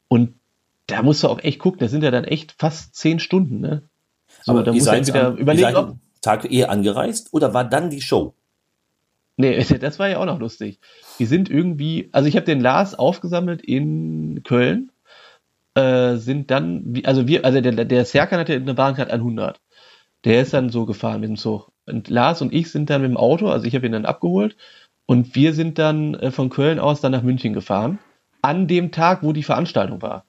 [0.07, 0.35] Und
[0.87, 3.83] da musst du auch echt gucken, das sind ja dann echt fast zehn Stunden, ne?
[4.43, 5.97] So, Aber da musst du wieder an, überlegen, ob.
[6.21, 8.35] Tag eher angereist oder war dann die Show?
[9.39, 10.81] Nee, das war ja auch noch lustig.
[11.17, 14.91] Wir sind irgendwie, also ich habe den Lars aufgesammelt in Köln
[15.75, 19.61] äh, sind dann, also wir, also der, der Serkan hatte eine Bahncard 100.
[20.25, 21.71] Der ist dann so gefahren mit dem Zug.
[21.87, 24.57] Und Lars und ich sind dann mit dem Auto, also ich habe ihn dann abgeholt
[25.07, 28.01] und wir sind dann äh, von Köln aus dann nach München gefahren.
[28.43, 30.25] An dem Tag, wo die Veranstaltung war.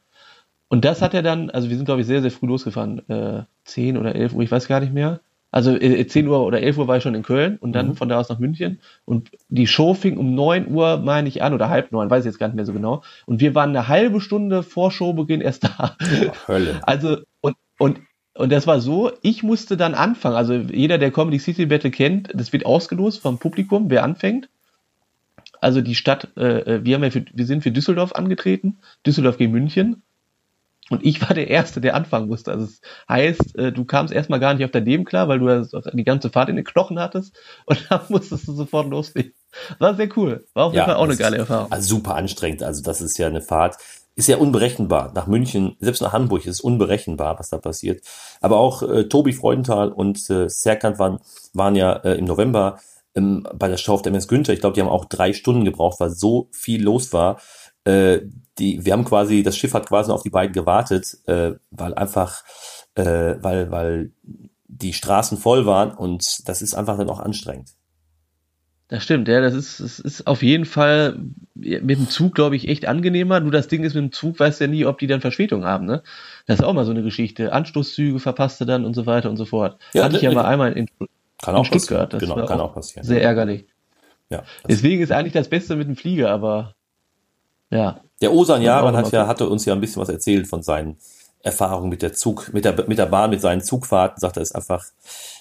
[0.67, 3.43] Und das hat er dann, also wir sind glaube ich sehr, sehr früh losgefahren, äh,
[3.63, 5.19] 10 oder 11 Uhr, ich weiß gar nicht mehr
[5.51, 7.95] also äh, 10 Uhr oder 11 Uhr war ich schon in Köln und dann mhm.
[7.95, 8.79] von da aus nach München.
[9.05, 12.29] Und die Show fing um 9 Uhr, meine ich, an oder halb neun, weiß ich
[12.29, 13.03] jetzt gar nicht mehr so genau.
[13.25, 15.95] Und wir waren eine halbe Stunde vor Showbeginn erst da.
[15.97, 16.81] Ach, Hölle.
[16.89, 17.99] Also, und, und,
[18.35, 20.35] und das war so, ich musste dann anfangen.
[20.35, 24.49] Also jeder, der Comedy City Battle kennt, das wird ausgelost vom Publikum, wer anfängt.
[25.61, 29.37] Also die Stadt, äh, äh wir, haben ja für, wir sind für Düsseldorf angetreten, Düsseldorf
[29.37, 30.03] gegen München.
[30.89, 32.51] Und ich war der Erste, der anfangen musste.
[32.51, 35.47] Also es heißt, äh, du kamst erstmal gar nicht auf dein Leben klar, weil du
[35.49, 35.63] ja
[35.93, 39.33] die ganze Fahrt in den Knochen hattest und dann musstest du sofort loslegen.
[39.79, 40.45] War sehr cool.
[40.53, 41.71] War auf jeden Fall auch eine geile Erfahrung.
[41.71, 42.63] Also super anstrengend.
[42.63, 43.77] Also das ist ja eine Fahrt,
[44.15, 45.11] ist ja unberechenbar.
[45.15, 48.03] Nach München, selbst nach Hamburg ist es unberechenbar, was da passiert.
[48.41, 51.19] Aber auch äh, Tobi Freudenthal und äh, Serkant waren,
[51.53, 52.79] waren ja äh, im November
[53.15, 54.53] ähm, bei der Show auf der MS Günther.
[54.53, 57.39] Ich glaube, die haben auch drei Stunden gebraucht, weil so viel los war.
[57.85, 58.21] Äh,
[58.57, 62.43] die, wir haben quasi, das Schiff hat quasi auf die beiden gewartet, äh, weil einfach,
[62.95, 64.11] äh, weil, weil
[64.67, 67.69] die Straßen voll waren und das ist einfach dann auch anstrengend.
[68.89, 71.19] Das stimmt, ja, das ist, das ist auf jeden Fall
[71.53, 73.39] mit dem Zug, glaube ich, echt angenehmer.
[73.39, 75.63] Nur das Ding ist, mit dem Zug weißt du ja nie, ob die dann Verspätung
[75.63, 76.01] haben, ne?
[76.47, 77.53] Das ist auch mal so eine Geschichte.
[77.53, 79.79] Anstoßzüge verpasste dann und so weiter und so fort.
[79.93, 80.87] Ja, Hatte ich ja mal einmal in,
[81.39, 82.11] kann in Stuttgart.
[82.11, 83.05] Das genau, kann auch passieren.
[83.05, 83.65] Sehr ärgerlich.
[84.31, 84.43] Ja.
[84.67, 86.73] Deswegen ist eigentlich das Beste mit dem Flieger, aber
[87.69, 88.01] ja.
[88.21, 90.97] Der Osan Jaran hat ja, hatte uns ja ein bisschen was erzählt von seinen
[91.41, 94.55] Erfahrungen mit der Zug, mit der, mit der Bahn, mit seinen Zugfahrten, sagt er, ist
[94.55, 94.85] einfach,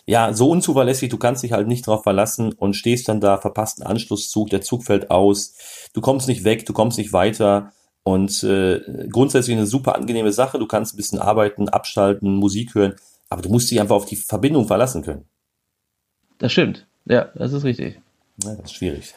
[0.06, 3.80] ja, so unzuverlässig, du kannst dich halt nicht drauf verlassen und stehst dann da, verpasst
[3.80, 5.54] einen Anschlusszug, der Zug fällt aus,
[5.92, 7.72] du kommst nicht weg, du kommst nicht weiter
[8.04, 12.94] und äh, grundsätzlich eine super angenehme Sache, du kannst ein bisschen arbeiten, abschalten, Musik hören,
[13.28, 15.24] aber du musst dich einfach auf die Verbindung verlassen können.
[16.38, 16.86] Das stimmt.
[17.06, 18.00] Ja, das ist richtig.
[18.44, 19.14] Ja, das ist schwierig.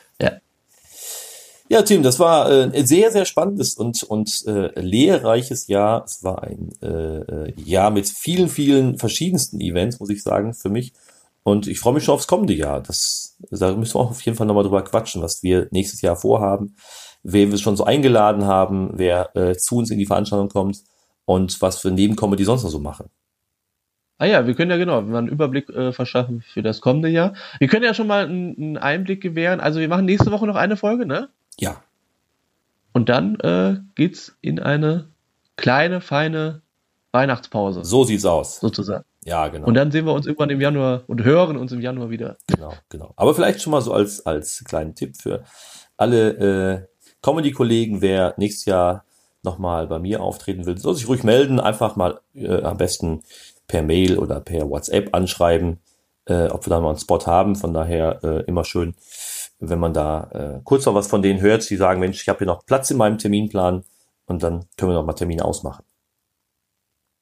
[1.72, 1.84] Ja.
[1.84, 6.04] Tim, das war äh, ein sehr, sehr spannendes und, und äh, lehrreiches Jahr.
[6.04, 10.68] Es war ein äh, äh, Jahr mit vielen, vielen verschiedensten Events, muss ich sagen, für
[10.68, 10.92] mich.
[11.44, 12.82] Und ich freue mich schon aufs kommende Jahr.
[12.82, 16.18] Das, da müssen wir auch auf jeden Fall nochmal drüber quatschen, was wir nächstes Jahr
[16.18, 16.76] vorhaben,
[17.24, 20.84] wer wir schon so eingeladen haben, wer äh, zu uns in die Veranstaltung kommt
[21.24, 23.10] und was für Nebenkommen sonst noch so machen.
[24.18, 27.34] Ah ja, wir können ja genau einen Überblick äh, verschaffen für das kommende Jahr.
[27.60, 29.62] Wir können ja schon mal einen, einen Einblick gewähren.
[29.62, 31.30] Also wir machen nächste Woche noch eine Folge, ne?
[31.60, 31.82] Ja.
[32.94, 35.10] Und dann äh, geht's in eine
[35.56, 36.62] kleine, feine
[37.12, 37.84] Weihnachtspause.
[37.84, 38.60] So sieht's aus.
[38.60, 39.06] Sozusagen.
[39.24, 39.68] Ja, genau.
[39.68, 42.38] Und dann sehen wir uns irgendwann im Januar und hören uns im Januar wieder.
[42.48, 43.14] Genau, genau.
[43.16, 45.44] Aber vielleicht schon mal so als, als kleinen Tipp für
[45.96, 46.88] alle äh,
[47.22, 49.06] Comedy-Kollegen, wer nächstes Jahr
[49.44, 51.60] nochmal bei mir auftreten will, soll sich ruhig melden.
[51.60, 53.22] Einfach mal äh, am besten
[53.68, 55.80] per Mail oder per WhatsApp anschreiben,
[56.26, 57.56] äh, ob wir da mal einen Spot haben.
[57.56, 58.96] Von daher äh, immer schön
[59.62, 62.40] wenn man da äh, kurz noch was von denen hört, die sagen, Mensch, ich habe
[62.40, 63.84] hier noch Platz in meinem Terminplan
[64.26, 65.84] und dann können wir noch mal Termine ausmachen.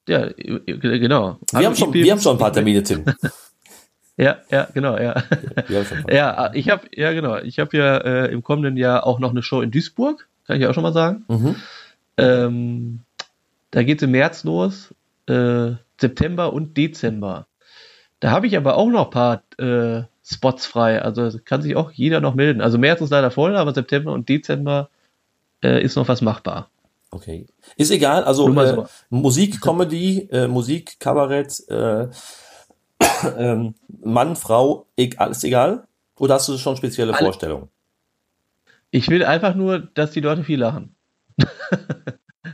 [0.07, 1.37] Ja, genau.
[1.51, 3.05] Wir, haben schon, wir haben schon ein paar Termine, Tim.
[4.17, 5.21] ja, ja, genau, ja.
[6.07, 7.37] Ja, ich habe, ja, genau.
[7.37, 10.65] Ich habe ja äh, im kommenden Jahr auch noch eine Show in Duisburg, kann ich
[10.65, 11.25] auch schon mal sagen.
[11.27, 11.55] Mhm.
[12.17, 12.99] Ähm,
[13.69, 14.95] da geht es im März los,
[15.27, 17.47] äh, September und Dezember.
[18.19, 21.01] Da habe ich aber auch noch ein paar äh, Spots frei.
[21.01, 22.61] Also kann sich auch jeder noch melden.
[22.61, 24.89] Also März ist leider voll, aber September und Dezember
[25.63, 26.69] äh, ist noch was machbar.
[27.11, 27.47] Okay.
[27.75, 28.87] Ist egal, also äh, so.
[29.09, 32.07] Musik, Comedy, äh, Musik, Kabarett, äh,
[33.37, 33.73] ähm,
[34.03, 35.87] Mann, Frau, e alles egal?
[36.19, 37.25] Oder hast du schon spezielle Alle.
[37.25, 37.69] Vorstellungen?
[38.91, 40.95] Ich will einfach nur, dass die Leute viel lachen.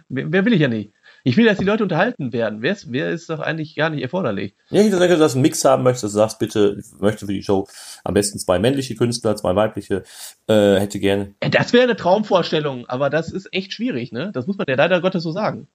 [0.09, 0.91] Wer will ich ja nicht.
[1.27, 2.61] Ich will, dass die Leute unterhalten werden.
[2.61, 4.53] Wer ist, wer ist doch eigentlich gar nicht erforderlich.
[4.69, 6.03] Ja, ich denke, dass du einen Mix haben möchtest.
[6.03, 7.67] Du sagst bitte, ich möchte für die Show
[8.03, 10.03] am besten zwei männliche Künstler, zwei weibliche,
[10.45, 11.33] äh, hätte gerne.
[11.39, 14.31] Das wäre eine Traumvorstellung, aber das ist echt schwierig, ne?
[14.33, 15.67] Das muss man ja leider Gottes so sagen.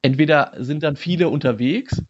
[0.00, 2.02] Entweder sind dann viele unterwegs,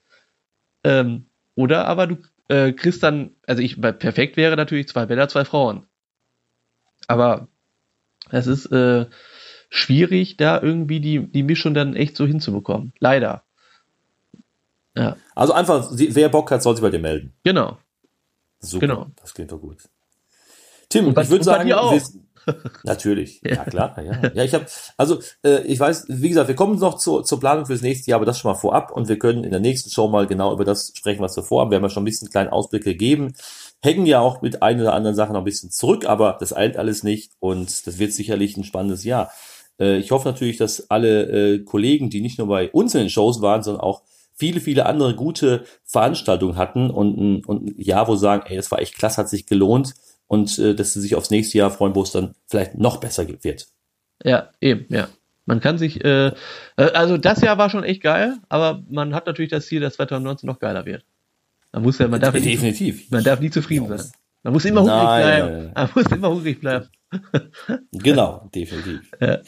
[0.85, 5.45] ähm, oder aber du äh, kriegst dann, also ich, perfekt wäre natürlich zwei Männer, zwei
[5.45, 5.87] Frauen.
[7.09, 7.49] Aber
[8.31, 9.07] das ist, äh,
[9.73, 12.93] schwierig, da irgendwie die, die Mischung dann echt so hinzubekommen.
[12.99, 13.43] Leider.
[14.95, 15.17] Ja.
[15.35, 17.33] Also einfach, wer Bock hat, soll sich bei dir melden.
[17.43, 17.79] Genau.
[18.61, 19.07] Super, genau.
[19.21, 19.79] das klingt doch gut.
[20.91, 22.03] Tim, und ich würde sagen, wir,
[22.85, 24.31] natürlich, ja, ja klar, ja.
[24.35, 24.67] Ja, ich habe,
[24.99, 28.17] also äh, ich weiß, wie gesagt, wir kommen noch zur, zur Planung fürs nächste Jahr,
[28.17, 30.65] aber das schon mal vorab und wir können in der nächsten Show mal genau über
[30.65, 31.71] das sprechen, was wir vorhaben.
[31.71, 33.33] Wir haben ja schon ein bisschen einen kleinen Ausblick gegeben,
[33.81, 36.77] hängen ja auch mit ein oder anderen Sachen noch ein bisschen zurück, aber das eilt
[36.77, 39.33] alles nicht und das wird sicherlich ein spannendes Jahr.
[39.83, 43.11] Äh, ich hoffe natürlich, dass alle äh, Kollegen, die nicht nur bei uns in den
[43.11, 44.03] Shows waren, sondern auch
[44.35, 48.71] viele, viele andere gute Veranstaltungen hatten und ein, und ein Jahr, wo sagen, ey, das
[48.71, 49.95] war echt klasse, hat sich gelohnt
[50.29, 53.27] und äh, dass sie sich aufs nächste Jahr freuen, wo es dann vielleicht noch besser
[53.43, 53.67] wird.
[54.25, 55.09] Ja, eben, ja.
[55.45, 56.31] Man kann sich, äh,
[56.77, 60.47] also das Jahr war schon echt geil, aber man hat natürlich das Ziel, dass 2019
[60.47, 61.05] noch geiler wird.
[61.73, 62.97] Man muss ja, man darf definitiv.
[62.97, 64.13] Nie, man darf nie zufrieden sein.
[64.45, 65.53] Man muss immer hungrig nein, bleiben.
[65.53, 65.73] Nein, nein.
[65.75, 66.89] Man muss immer hungrig bleiben.
[67.93, 69.01] Genau, definitiv.
[69.21, 69.39] Ja.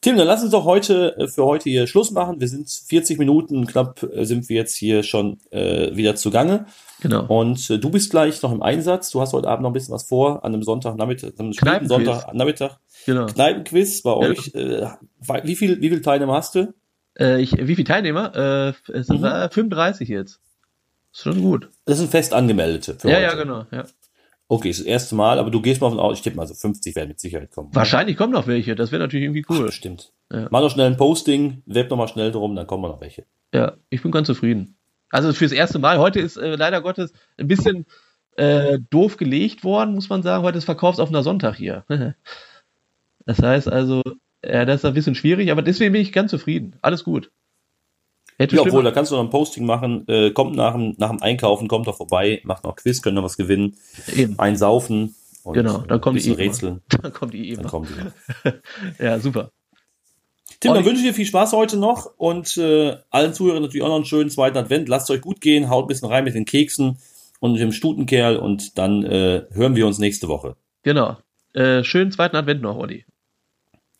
[0.00, 2.40] Tim, dann lass uns doch heute äh, für heute hier Schluss machen.
[2.40, 6.66] Wir sind 40 Minuten knapp äh, sind wir jetzt hier schon äh, wieder zugange.
[7.00, 7.26] Genau.
[7.26, 9.10] Und äh, du bist gleich noch im Einsatz.
[9.10, 12.78] Du hast heute Abend noch ein bisschen was vor an einem Sonntagnachmittag, einem späten Sonntagnachmittag.
[13.06, 13.26] Genau.
[13.26, 14.54] Kneipenquiz bei euch.
[14.54, 14.86] Äh,
[15.42, 16.72] wie viel wie viel Teilnehmer hast du?
[17.18, 18.36] Äh, ich, wie viele Teilnehmer?
[18.36, 19.50] Äh, es sind mhm.
[19.50, 20.40] 35 jetzt.
[21.12, 21.70] Ist schon gut.
[21.86, 22.96] Das sind fest angemeldete.
[23.02, 23.22] ja, heute.
[23.22, 23.66] ja, genau.
[23.72, 23.84] Ja.
[24.50, 26.54] Okay, ist das erste Mal, aber du gehst mal von aus, ich tippe mal so
[26.54, 27.68] 50 werden mit Sicherheit kommen.
[27.74, 29.66] Wahrscheinlich kommen noch welche, das wäre natürlich irgendwie cool.
[29.68, 30.12] Ach, stimmt.
[30.32, 30.48] Ja.
[30.50, 33.26] Mach noch schnell ein Posting, web noch mal schnell drum, dann kommen noch welche.
[33.52, 34.76] Ja, ich bin ganz zufrieden.
[35.10, 37.84] Also fürs erste Mal, heute ist äh, leider Gottes ein bisschen
[38.36, 40.44] äh, doof gelegt worden, muss man sagen.
[40.44, 41.84] Heute ist verkaufsoffener Sonntag hier.
[43.26, 44.02] das heißt also,
[44.42, 46.76] ja, das ist ein bisschen schwierig, aber deswegen bin ich ganz zufrieden.
[46.80, 47.30] Alles gut.
[48.38, 51.10] Hätte ja, obwohl, da kannst du noch ein Posting machen, äh, kommt nach dem, nach
[51.10, 53.76] dem Einkaufen, kommt doch vorbei, macht noch Quiz, können noch was gewinnen,
[54.14, 54.38] Eben.
[54.38, 55.16] einsaufen.
[55.42, 56.80] Und genau, dann kommt die Rätseln.
[57.02, 57.62] Dann kommt die eben.
[57.62, 58.52] Dann kommt die.
[59.04, 59.50] ja, super.
[60.60, 63.88] Tim, dann wünsche ich dir viel Spaß heute noch und äh, allen Zuhörern natürlich auch
[63.88, 64.88] noch einen schönen zweiten Advent.
[64.88, 66.98] Lasst euch gut gehen, haut ein bisschen rein mit den Keksen
[67.40, 70.56] und dem Stutenkerl und dann äh, hören wir uns nächste Woche.
[70.82, 71.16] Genau.
[71.54, 73.04] Äh, schönen zweiten Advent noch, Olli.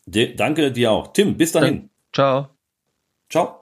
[0.07, 1.13] De danke dir auch.
[1.13, 1.75] Tim, bis dahin.
[1.75, 2.49] Dann, ciao.
[3.31, 3.58] Ciao.